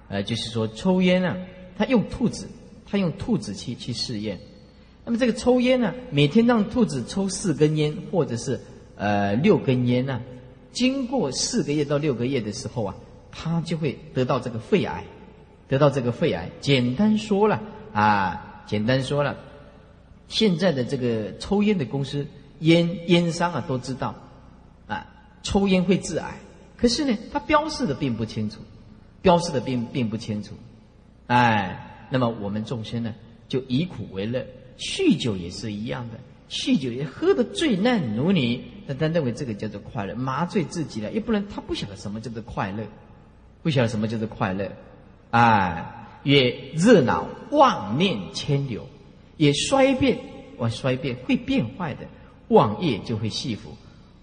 [0.07, 1.35] 呃，就是说抽烟呢，
[1.77, 2.47] 他用兔子，
[2.85, 4.39] 他用兔子去去试验，
[5.05, 8.59] 那么这个抽烟呢，每天让兔子抽四根烟，或者是
[8.95, 10.21] 呃六根烟呢，
[10.71, 12.95] 经过四个月到六个月的时候啊，
[13.31, 15.03] 他就会得到这个肺癌，
[15.67, 16.49] 得到这个肺癌。
[16.61, 17.61] 简单说了
[17.93, 19.37] 啊，简单说了，
[20.27, 22.25] 现在的这个抽烟的公司
[22.59, 24.15] 烟烟商啊都知道，
[24.87, 25.05] 啊，
[25.43, 26.39] 抽烟会致癌。
[26.77, 28.61] 可是呢，它标示的并不清楚，
[29.21, 30.53] 标示的并并不清楚，
[31.25, 33.15] 哎，那么我们众生呢，
[33.49, 34.45] 就以苦为乐，
[34.77, 36.19] 酗酒也是一样的，
[36.49, 42.85] 酗酒也喝得醉烂如泥，但他认为这个叫做快乐，麻醉自己了，也不能他不晓得什么叫做快乐，
[43.63, 44.71] 不晓得什么叫做快乐，
[45.31, 48.87] 哎，也热闹妄念牵流，
[49.35, 50.19] 也衰变，
[50.57, 52.07] 我衰变会变坏的，
[52.49, 53.75] 妄业就会系服。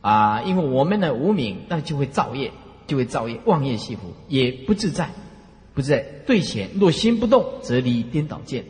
[0.05, 2.53] 啊，因为我们的无名，那就会造业，
[2.87, 5.09] 就会造业，妄业系福，也不自在，
[5.73, 6.05] 不自在。
[6.27, 8.67] 对前，若心不动，则离颠倒见。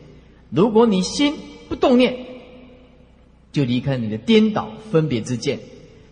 [0.49, 1.35] 如果你心
[1.67, 2.15] 不动念，
[3.51, 5.59] 就离开你的颠倒分别之见，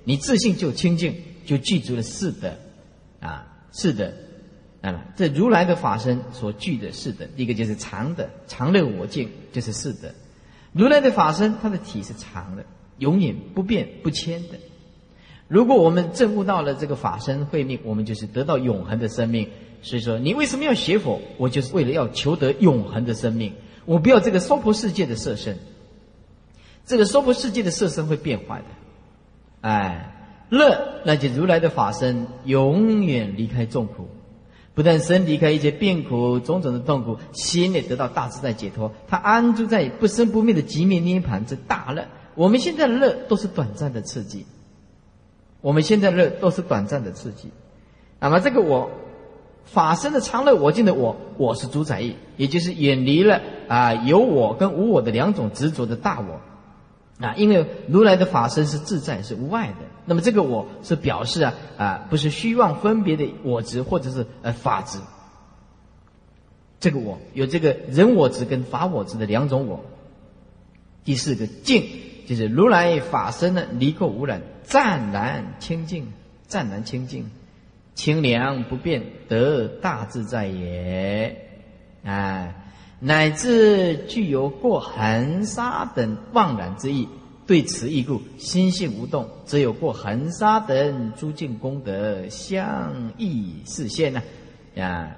[0.04, 1.16] 你自信就清净，
[1.46, 2.56] 就具足了四德。
[3.22, 4.14] 啊，是的，
[4.82, 10.14] 那么这如来的法身所具的四德，一个就是常的，常乐我净，就是四德。
[10.74, 12.66] 如来的法身，它的体是常的，
[12.98, 14.60] 永远不变不迁的。
[15.54, 19.48] 如果我们证悟到了这个法身慧命，我们就是得到永恒的生命。
[19.84, 21.22] 所以说，你为什么要学佛？
[21.38, 23.54] 我就是为了要求得永恒的生命。
[23.86, 25.60] 我不要这个娑婆世界的色身，
[26.88, 28.66] 这个娑婆世界的色身会变坏的。
[29.62, 34.08] 哎，乐那就如来的法身永远离开众苦，
[34.74, 38.92] 不但身离开一切变苦种种的痛苦，心也得到大自在解脱。
[39.08, 42.08] 他安住在不生不灭的极灭涅盘之大乐。
[42.34, 44.48] 我们现在的乐都是短暂的刺激。
[45.64, 47.50] 我们现在乐都是短暂的刺激，
[48.20, 48.92] 那么这个我
[49.64, 53.40] 法身的常乐我净的我，我是主宰意，也就是远离了
[53.70, 56.42] 啊有我跟无我的两种执着的大我。
[57.26, 64.98] 啊，因为如来的法身是自在是无碍的，那么这个我是表示啊啊不是虚妄分别的我执或者是呃法执，
[66.82, 69.86] 这个我有这个人我执跟法我执的两种我。
[71.06, 71.84] 第四个净
[72.26, 74.42] 就是如来法身呢离垢污染。
[74.66, 76.14] 湛然清净，
[76.48, 77.30] 湛然清净，
[77.96, 81.38] 清凉不变，得大自在也。
[82.04, 82.56] 啊，
[83.00, 87.10] 乃至具有过恒沙等妄然之意，
[87.46, 91.60] 对此意故，心性无动，只有过恒沙等诸净。
[91.60, 94.24] 功德相异示现呢。
[94.78, 95.12] 啊，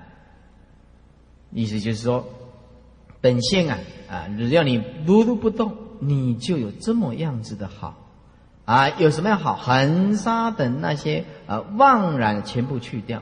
[1.51, 2.28] 意思就是说，
[3.22, 3.78] 本性啊
[4.10, 7.96] 啊，只要你如如不动，你就有这么样子的好。
[8.66, 9.56] 啊，有什么样好？
[9.56, 13.22] 恒沙等那些啊妄然全部去掉，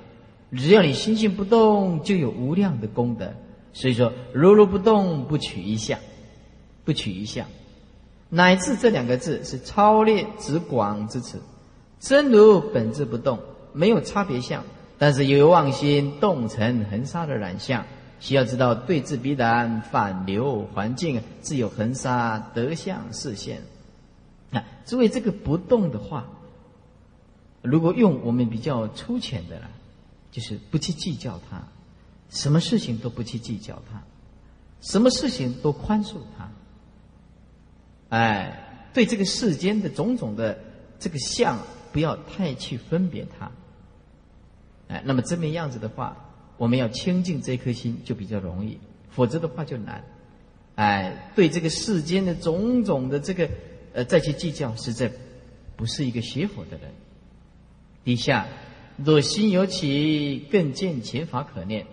[0.51, 3.34] 只要你心性不动，就有无量的功德。
[3.74, 5.99] 所以说，如如不动，不取一相，
[6.86, 7.45] 不取一相，
[8.30, 11.41] 乃至这两个字是超列之广之词。
[11.99, 13.39] 真如本质不动，
[13.74, 14.63] 没有差别相，
[14.97, 17.84] 但是有妄心动成恒沙的染相，
[18.24, 23.63] 需要知道对治必然，反流环境，自有恒沙德相视现。
[24.49, 26.30] 那诸位，这个不动的话，
[27.61, 29.69] 如果用我们比较粗浅的了，
[30.32, 31.63] 就是不去计较它，
[32.30, 34.01] 什么事情都不去计较它，
[34.80, 36.49] 什么事情都宽恕它。
[38.07, 40.57] 哎，对这个世间的种种的
[40.97, 41.59] 这个相，
[41.91, 43.51] 不要太去分别它。
[44.88, 46.15] 哎，那么这么样子的话，
[46.64, 48.78] 我们要清净这颗心就比较容易，
[49.09, 50.01] 否则的话就难。
[50.76, 53.49] 哎，对这个世间的种种的这个。
[53.95, 55.11] 呃，再去计较，实在
[55.76, 56.89] 不是一个学佛的人。
[58.03, 58.47] 底下
[58.97, 61.86] 若心有起，更见前法可念，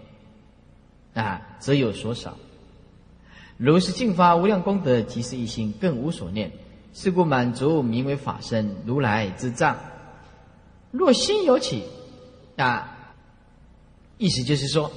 [1.12, 2.38] 啊，则有所少。
[3.58, 6.52] 如是净发无量功德，即是一心，更无所念。
[6.94, 9.76] 是故满足名为法身，如来之藏。
[10.92, 11.82] 若心有起，
[12.56, 12.89] 啊，
[14.20, 14.92] 意思就是说，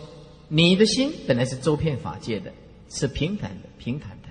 [0.50, 2.52] 你的心本来是周遍法界的，
[2.90, 4.28] 是平坦的，平坦的。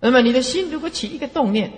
[0.00, 1.70] 那么你的心如果起一个动念，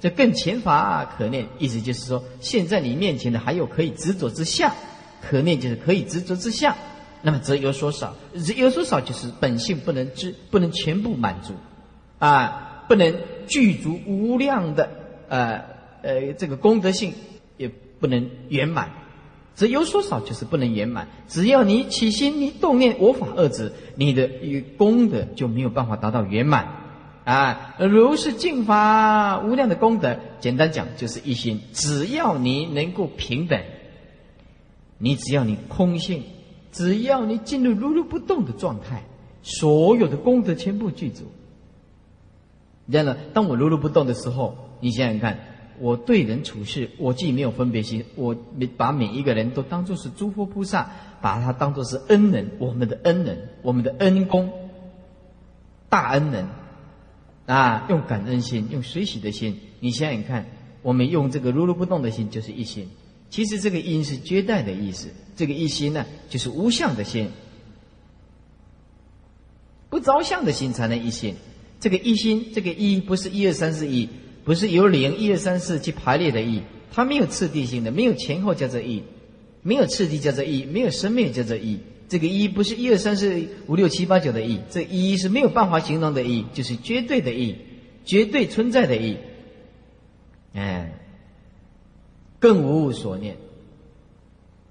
[0.00, 4.72] 这更前法可念，意思就是说，现在你面前的还有可以执着之相，
[5.20, 6.74] 可念就是可以执着之相。
[7.20, 8.16] 那么则有所少，
[8.56, 11.52] 有所少就是本性不能知，不能全部满足，
[12.18, 13.14] 啊，不能
[13.46, 14.88] 具足无量的
[15.28, 15.62] 呃
[16.02, 17.12] 呃这个功德性，
[17.58, 18.90] 也不能圆满。
[19.54, 21.08] 只有所少就是不能圆满。
[21.28, 24.28] 只要你起心，你动念我法二字，你的
[24.76, 26.66] 功德就没有办法达到圆满。
[27.24, 31.60] 啊，如是净法无量的功德，简单讲就是一心。
[31.72, 33.60] 只要你能够平等，
[34.98, 36.22] 你只要你空性。
[36.72, 39.04] 只要你进入如如不动的状态，
[39.42, 41.24] 所有的功德全部具足。
[42.90, 45.38] 这样呢，当我如如不动的时候，你想想看，
[45.82, 48.36] 我对人处事，我既没有分别心，我
[48.76, 54.48] 把每一个人都当作是诸佛菩萨，把他当作是恩人，我们的恩人，我们的恩公，
[55.88, 56.46] 大恩人，
[57.46, 60.46] 啊，用感恩心，用随喜的心，你想想看，
[60.82, 62.88] 我们用这个如如不动的心，就是一心。
[63.28, 67.28] 其实这个“因”是绝代的意思，这个一心呢，就是无相的心，
[69.88, 71.34] 不着相的心才能一心。
[71.80, 74.08] 这个一心，这个一不是一二三四一，
[74.44, 76.62] 不是由零一二三四去排列的一，
[76.92, 79.02] 它没有次第性的，没有前后叫做一，
[79.62, 81.78] 没有次第叫做一，没有生命叫做一。
[82.08, 87.56] 这个一不是一二三四五六七八九的一，这一是没有办法形容的一，就是绝对的一，
[88.04, 89.16] 绝对存在的一，
[90.54, 90.98] 哎。
[92.38, 93.36] 更无所念，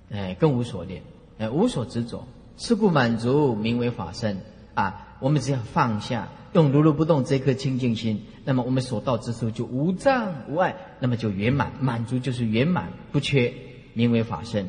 [0.10, 1.04] 哎，更无所念，
[1.38, 4.42] 哎，无所执着，是故满足名为法身
[4.74, 5.16] 啊。
[5.22, 13.54] 我们只要放下，用如如不动这颗清净心，那么我们所到之处就无障无碍，那么就圆满，满足就是圆满不缺，
[13.94, 14.68] 名为法身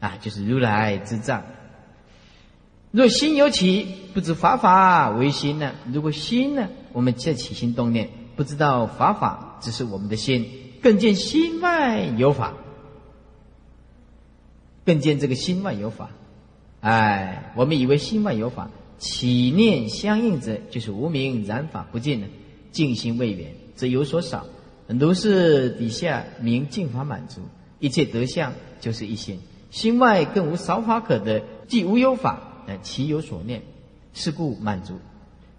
[0.00, 1.44] 啊，就是如来之藏。
[2.90, 5.72] 若心有起，不知法法为心呢？
[5.92, 10.48] 如果心呢，我们再起心动念，不知道法法只是我们的心。
[10.82, 12.54] 更见心外有法，
[14.84, 16.10] 更见这个心外有法。
[16.80, 22.26] 哎，我们以为心外有法，起念相应者，就是无名染法不尽了，
[22.72, 24.46] 静心未远，则有所少。
[24.88, 27.40] 如是底下名净法满足，
[27.80, 29.40] 一切德相就是一心，
[29.70, 33.62] 心外更无少法可得，既无有法，呃，其有所念？
[34.12, 34.94] 是故满足。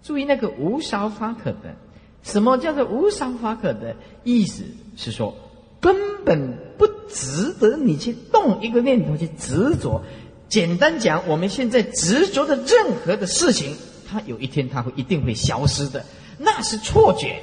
[0.02, 1.76] 注意那个无少法可得。
[2.22, 3.94] 什么叫做无少法可得？
[4.24, 4.64] 意思
[4.96, 5.36] 是说，
[5.80, 10.02] 根本不值得你去动一个念头去执着。
[10.48, 13.76] 简单讲，我们现在执着的任何的事情，
[14.10, 16.04] 它有一天它会一定会消失的，
[16.38, 17.42] 那是错觉。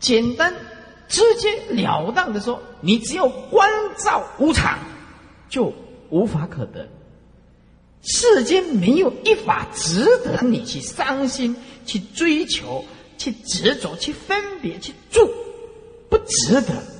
[0.00, 0.52] 简单、
[1.08, 4.78] 直截了当的说，你只要关照无常，
[5.48, 5.72] 就
[6.10, 6.88] 无法可得。
[8.02, 12.84] 世间没有一法值得你去伤心、去追求、
[13.16, 15.28] 去执着、去分别、去住，
[16.08, 16.95] 不值得。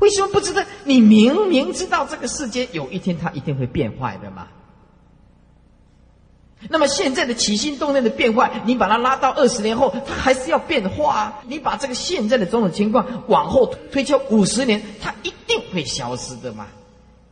[0.00, 0.62] 为什么不知道？
[0.84, 4.48] 你明明知道这个世间有一天它一定会变坏的嘛。
[6.68, 11.42] 那么现在的起心动念的变坏，你把它拉到二十年后，它还是要变化。
[11.46, 16.66] 你把这个现在的种种情况往后推敲五十年，它一定会消失的嘛。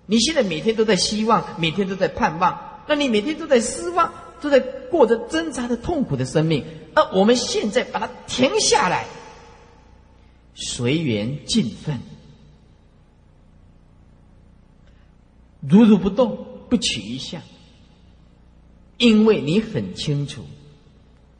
[0.06, 4.10] 你现在每天都在希望，每天都在盼望，那你每天都在失望，
[4.40, 6.64] 都在过着挣扎的痛苦的生命。
[6.94, 9.04] 而我们现在把它停下来，
[10.54, 12.00] 随缘尽分，
[15.68, 17.42] 如如不动，不取一相，
[18.96, 20.44] 因为你很清楚，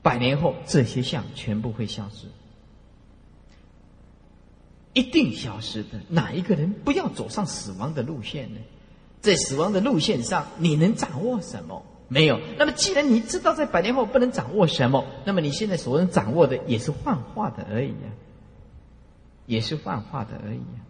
[0.03, 2.27] 百年后这些相全部会消失。
[4.95, 6.01] 一定消失的。
[6.09, 8.61] 哪一个人不要走上死亡的路线呢？
[9.21, 11.85] 在死亡的路线上，你能掌握什么？
[12.09, 12.41] 没有。
[12.59, 18.09] 那么，既然你知道在百年后不能掌握什么，那么你现在所能掌握的也是幻化的而已啊，
[19.47, 20.88] 也是幻化的而已啊。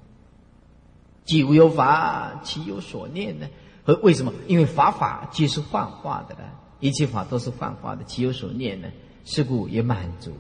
[1.28, 3.46] 既无有法，其有所念呢？
[3.84, 4.32] 和为什么？
[4.46, 6.40] 因为法法皆是幻化的了，
[6.80, 8.88] 一切法都是幻化的，其有所念呢？
[9.26, 10.32] 是故也满足，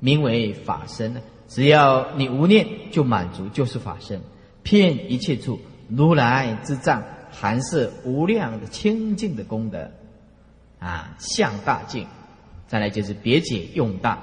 [0.00, 1.20] 名为法身呢。
[1.48, 4.20] 只要你无念，就满足，就是法身。
[4.62, 5.58] 遍一切处，
[5.88, 9.90] 如来之藏，含摄无量的清净的功德，
[10.78, 12.06] 啊，相大净。
[12.66, 14.18] 再来就是别解用大。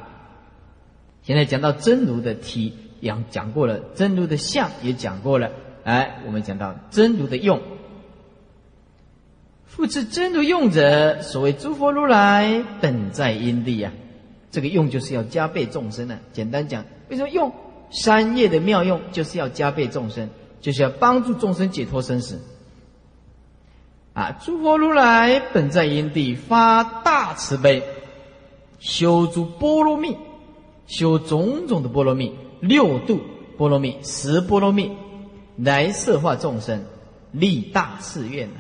[1.24, 5.50] 现在讲到真如的体，讲讲过了；真如的相也讲过了。
[5.86, 7.62] 哎，我们讲到真如的用。
[9.68, 13.94] 复持真如用者，所谓诸佛如来本在因地呀。
[14.50, 16.18] 这个用就是要加倍众生呢。
[16.34, 16.84] 简单讲。
[17.10, 17.54] 为什么用
[17.92, 20.30] 三业的妙用，就是要加倍众生，
[20.60, 22.42] 就是要帮助众生解脱生死。
[24.14, 27.84] 啊，诸佛如来本在因地发大慈悲，
[28.80, 30.18] 修诸波罗蜜，
[30.88, 33.20] 修种种的波罗蜜，六度
[33.56, 34.90] 波罗蜜、十波罗蜜，
[35.58, 36.84] 来摄化众生，
[37.32, 38.56] 立大誓愿呢。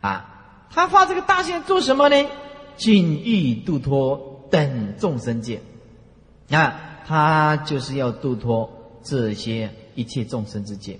[0.00, 2.28] 啊，他发这个大誓愿做什么呢？
[2.76, 5.60] 尽欲度脱等众生界。
[6.50, 8.70] 啊，他就是要度脱
[9.02, 10.98] 这些一切众生之界，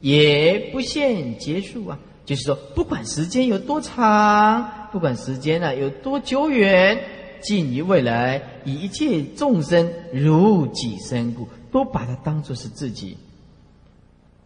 [0.00, 1.98] 也不限结束啊。
[2.24, 7.00] 就是说，不管时间有多长，不管时间呢有多久远，
[7.40, 13.16] 尽于未来，以一切众生如己身故，都把它当作是自己。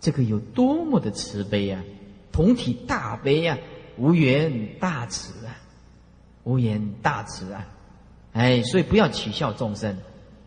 [0.07, 1.83] 这个有多么的慈悲啊！
[2.31, 3.59] 同体大悲啊！
[3.99, 5.59] 无缘大慈啊！
[6.45, 7.67] 无缘大慈啊！
[8.33, 9.99] 哎，所以不要取笑众生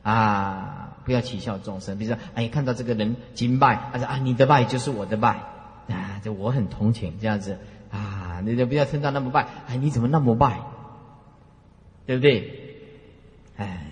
[0.01, 0.95] 啊！
[1.03, 1.97] 不要取笑众生。
[1.97, 5.43] 比如说，哎，看到这个人敬拜，他说啊，你的拜就是我的拜。
[5.89, 7.57] 啊，就我很同情这样子
[7.91, 10.61] 啊，你就不要称赞那么拜，哎，你怎么那么拜？
[12.05, 12.77] 对不对？
[13.57, 13.91] 哎，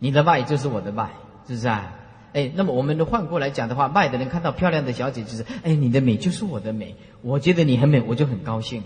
[0.00, 1.12] 你的拜就是我的拜，
[1.48, 1.94] 是不是啊？
[2.32, 8.82] 哎，那么我们都换过来讲的话，卖的人看到漂亮的小姐，就是哎，你的美就是我的美，我觉得你很美，我就很高兴，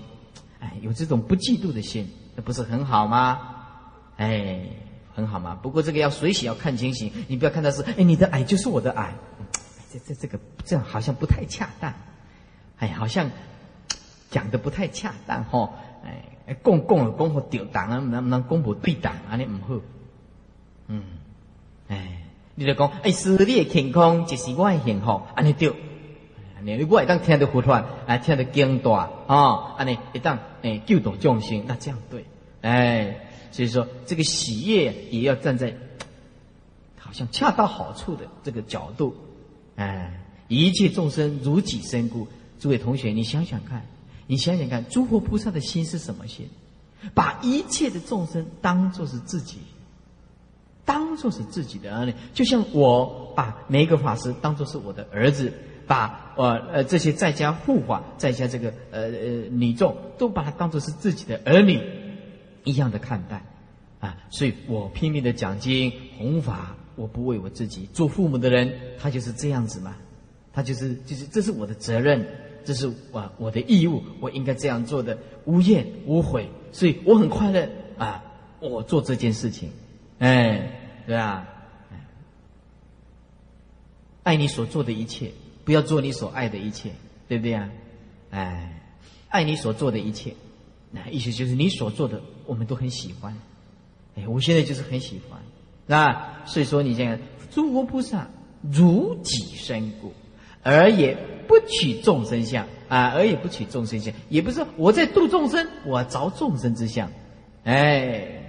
[0.61, 3.41] 哎，有这种不嫉妒的心，那不是很好吗？
[4.17, 4.61] 哎，
[5.15, 5.59] 很好吗？
[5.63, 9.15] 不过这个要随喜，要看情形，你不要看到是哎，你的矮就是我的矮，
[9.93, 11.93] 这这这个这样好像不太恰当。
[12.79, 13.31] 哎，好像
[14.31, 15.73] 讲的不太恰当哦。
[16.49, 19.37] 哎，公共的公婆丢档啊，能不能公婆对挡啊？
[19.37, 19.81] 你唔好。
[20.89, 21.03] 嗯，
[21.89, 22.26] 哎，
[22.57, 25.73] 你就讲，哎，是你的健康就是我的幸福，安尼对。
[26.63, 32.25] 你如果一旦听得糊涂，啊，听得惊大啊，安尼一旦哎救度众生，那这样对。
[32.63, 35.77] 哎，所以说这个喜悦也要站在
[36.99, 39.15] 好像恰到好处的这个角度。
[39.77, 42.27] 哎，一切众生如己身故。
[42.59, 43.87] 诸位同学，你想想看，
[44.27, 46.49] 你想想看，诸佛菩萨的心是什么心？
[47.13, 49.59] 把一切的众生当作是自己，
[50.87, 55.53] 当作是自己的儿女，就像我把每一个法师当作是我的儿子，
[55.87, 59.11] 把呃呃这些在家护法，在家这个呃呃
[59.51, 61.82] 女众都把他当作是自己的儿女
[62.64, 63.45] 一样的看待
[64.01, 64.16] 啊！
[64.30, 67.89] 所以我拼命的讲经弘法，我不为我自己。
[67.93, 69.97] 做父母的人，他就是这样子嘛，
[70.53, 72.26] 他就是就是这是我的责任。
[72.64, 78.24] 这是我我的义务，我应该这样做的，无怨无悔，所以我很快乐啊！
[78.59, 79.70] 我做这件事情，
[80.18, 80.76] 哎，
[81.07, 81.47] 对啊？
[84.23, 85.31] 爱你所做的一切，
[85.65, 86.91] 不要做你所爱的一切，
[87.29, 87.71] 对不对啊？
[88.31, 88.83] 哎，
[89.29, 90.35] 爱你所做的一切，
[90.91, 93.37] 那意思就是你所做的，我们都很喜欢。
[94.17, 95.41] 哎，我现在就是很喜欢，
[95.87, 97.19] 那所以说你现在
[97.51, 98.29] 诸佛菩萨
[98.63, 100.13] 如己身故。
[100.63, 107.09] 而也不取众生相啊，而也不取众生相，也不是我在度众生，我着众生之相，
[107.63, 108.46] 哎，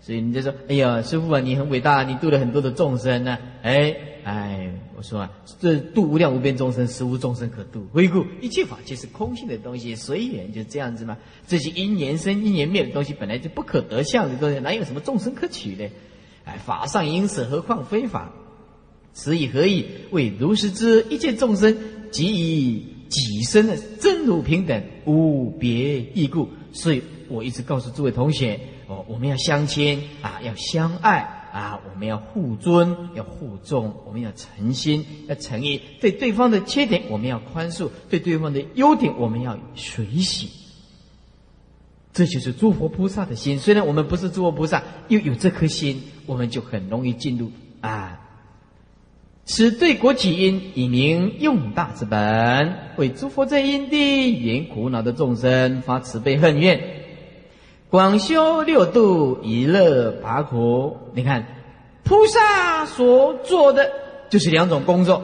[0.00, 3.94] 所以你就说，哎呀，师傅啊，你很伟大，你度了很多的众生呢，哎
[4.24, 5.30] 哎，我说啊，
[5.60, 7.86] 这度无量无边众生，实无众生可度。
[7.92, 11.16] 回顾一切法皆是空性的东西，随缘就这样子嘛。
[11.46, 15.88] 这些因缘生、因缘灭的东西，本来就不可得相的东西，哪有什么众生可取呢？
[16.44, 18.32] 哎，法上因此，何况非法？
[19.12, 19.84] 此以何意？
[20.10, 21.76] 为如是之一切众生，
[22.10, 26.48] 即以己身的真如平等，无别异故。
[26.72, 31.18] 所以我一直告诉诸位同学：哦，我们要相亲啊，要相爱
[31.52, 35.80] 啊，我们要互尊，要互重，我们要诚心，要诚意。
[36.00, 40.48] 对对方的缺点，我们要宽恕；对对方的优点，我们要随喜。
[42.14, 43.58] 这就是诸佛菩萨的心。
[43.58, 47.52] 虽然我们不是诸佛菩萨，又有这颗心，我们就很容易进入
[47.82, 48.24] 啊。
[49.44, 56.97] 此对国起因，以明用大之本，为诸佛在因地，缘苦恼的众生发慈悲恨怨，
[57.90, 60.96] 广修六度，以乐拔苦。
[61.14, 61.46] 你看，
[62.04, 63.90] 菩萨所做的
[64.28, 65.22] 就是两种工作。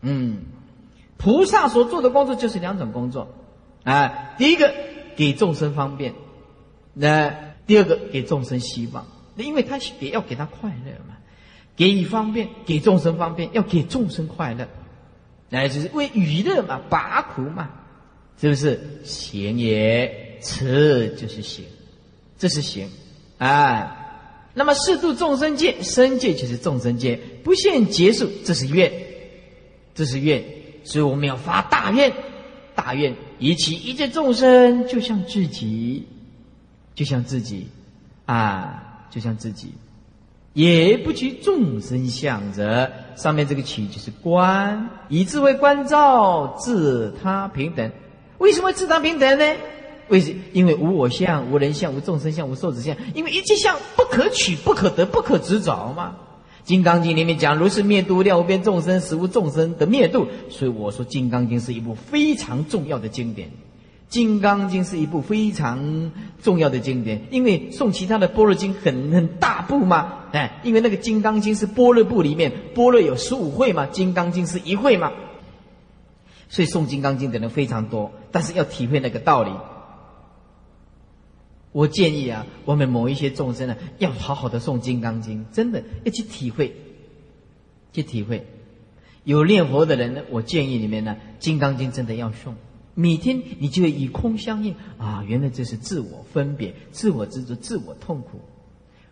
[0.00, 0.38] 嗯，
[1.16, 3.28] 菩萨所做的工作就是两种工作
[3.84, 4.34] 啊。
[4.38, 4.72] 第一个
[5.16, 6.14] 给众生方便，
[6.92, 7.34] 那
[7.66, 9.06] 第二个给众生希望。
[9.34, 11.16] 那因为他也要给他快乐嘛。
[11.76, 14.68] 给予方便，给众生方便，要给众生快乐，
[15.50, 17.68] 乃至是为娱乐嘛，拔苦嘛，
[18.40, 19.00] 是不是？
[19.02, 21.64] 行也，此就是行，
[22.38, 22.88] 这是行
[23.38, 24.02] 啊。
[24.54, 28.92] 那么四度众生界，生界就是众生界，不限结束，这是愿，
[29.96, 30.44] 这是愿。
[30.84, 32.12] 所以我们要发大愿，
[32.76, 36.06] 大愿以其一切众生，就像自己，
[36.94, 37.66] 就像自己
[38.26, 39.72] 啊，就像自己。
[40.52, 47.90] 也不取众生相者，上面这个取就是观，以智慧观照，自他平等。
[48.38, 49.44] 为什么自他平等呢？
[50.08, 50.34] 为什？
[50.52, 56.16] 因为无我相、无人相、无众生相、无寿者相，因为一切相不可取、不可得、不可执着嘛。
[56.66, 60.26] 《金刚经》里面讲，如是灭度量无边众生，实无众生的灭度。
[60.48, 63.48] 所以我说，《金刚经》是一部非常重要的经典。
[64.08, 66.12] 《金刚经》是一部非常
[66.42, 75.12] 重要的经典，因为诵其他的般若经很很大部嘛，哎，因为那个《金刚经》是般若部里面，般若有十五会嘛，《金刚经》是一会嘛，
[76.48, 79.50] 所以诵《金刚经》的人非常多，但是要体会那个道理。
[81.74, 86.72] 我建议啊，我们某一些众生呢，要好好的诵《金刚经》，真的要去体会，
[87.92, 88.46] 去体会。
[89.24, 92.54] 有念佛的人呢，我建议里面呢，《金刚经》真的要诵，
[92.94, 98.40] 每天你就会以空相应啊，原来这是自我分别、自我执着、自我痛苦。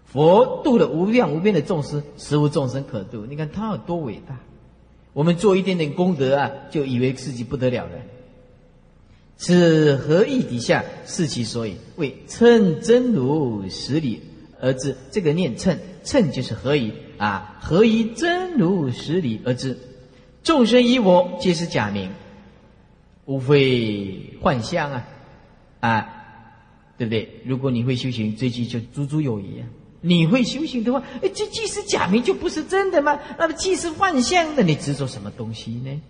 [0.04, 3.26] 佛度了无量无边的众生，实无众生可度。
[3.26, 4.38] 你看他有多伟大！
[5.12, 7.90] 我们做一点点功德啊，就以为自己不得了了。
[9.36, 11.76] 此何意底下是其所以？
[11.96, 14.22] 为称真如实理
[14.60, 14.96] 而知。
[15.10, 17.58] 这个念称称就是何以啊？
[17.60, 19.76] 何以真如实理而知？
[20.44, 22.10] 众生以我皆是假名，
[23.26, 25.08] 无非幻象啊
[25.80, 26.08] 啊，
[26.98, 27.40] 对不对？
[27.44, 29.66] 如果你会修行，这句就足足有余啊。
[30.00, 33.20] 你会修行的话，这既是假名，就不是真的吗？
[33.38, 36.00] 那么既是幻象，那你执着什么东西呢？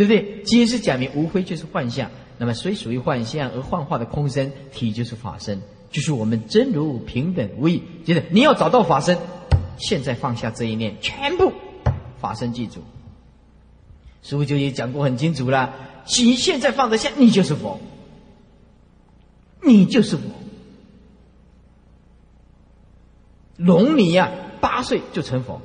[0.00, 0.42] 对不对？
[0.44, 2.10] 皆是假名，无非就是幻象。
[2.38, 5.60] 那么，虽属于幻象而幻化的空身体，就是法身，
[5.90, 7.82] 就是我们真如平等无异。
[8.02, 9.18] 接着，你要找到法身，
[9.76, 11.52] 现在放下这一念，全部
[12.18, 12.82] 法身记住。
[14.22, 15.74] 师父就也讲过很清楚了：
[16.16, 17.78] 你现在放得下，你就是佛，
[19.62, 20.22] 你就是佛。
[23.58, 24.30] 龙女呀，
[24.62, 25.60] 八岁就成佛。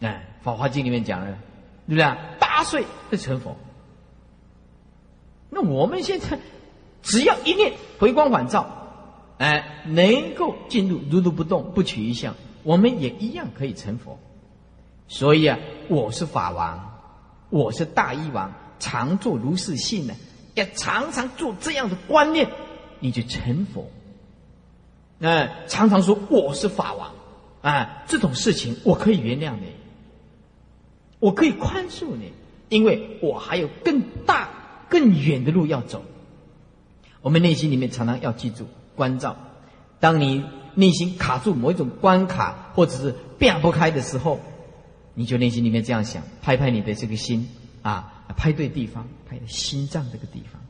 [0.00, 1.38] 哎，《法华经》里面讲了。
[1.86, 2.16] 对不对啊？
[2.38, 3.56] 八岁就成佛。
[5.50, 6.38] 那我们现在
[7.02, 8.66] 只要一念回光返照，
[9.38, 12.34] 哎，能够进入如如不动，不取一相，
[12.64, 14.18] 我们也一样可以成佛。
[15.08, 15.58] 所以啊，
[15.88, 16.98] 我是法王，
[17.50, 20.14] 我是大一王，常做如是信呢，
[20.54, 22.50] 要常常做这样的观念，
[22.98, 23.88] 你就成佛。
[25.20, 27.12] 哎，常常说我是法王，
[27.62, 29.72] 啊，这种事情我可以原谅你。
[31.18, 32.32] 我可以宽恕你，
[32.68, 34.48] 因为我还有更大、
[34.88, 36.04] 更远的路要走。
[37.22, 39.36] 我们内心里面常常要记住关照。
[39.98, 40.44] 当你
[40.74, 44.40] 内心卡住某一种关卡，或者是变不开的时候，
[45.14, 47.48] 你就内心里面这样想：拍拍你的这个心
[47.82, 50.60] 啊，拍对地方，拍心脏这个地方，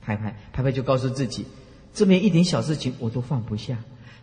[0.00, 1.44] 拍拍拍拍，就告诉自己，
[1.92, 3.76] 这边一点小事情我都放不下，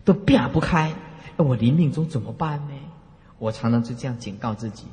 [0.05, 0.93] 都变不开，
[1.35, 2.73] 那我临命中怎么办呢？
[3.37, 4.85] 我常常就这样警告自己。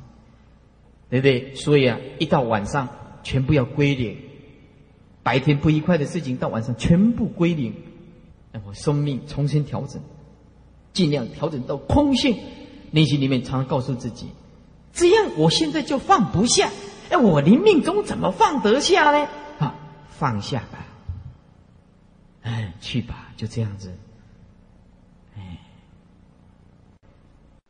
[1.09, 1.55] 对不对？
[1.55, 2.87] 所以啊，一到晚上，
[3.23, 4.17] 全部要归零。
[5.23, 7.73] 白天不愉快的事情，到晚上全部归零。
[8.51, 10.01] 那我生命重新调整，
[10.93, 12.37] 尽量调整到空性。
[12.91, 14.27] 内心里面常常告诉自己：
[14.93, 16.69] 这样，我现在就放不下。
[17.09, 19.27] 哎，我临命中怎么放得下呢？
[19.59, 19.75] 啊，
[20.09, 20.85] 放下吧。
[22.41, 23.93] 哎，去吧，就这样子。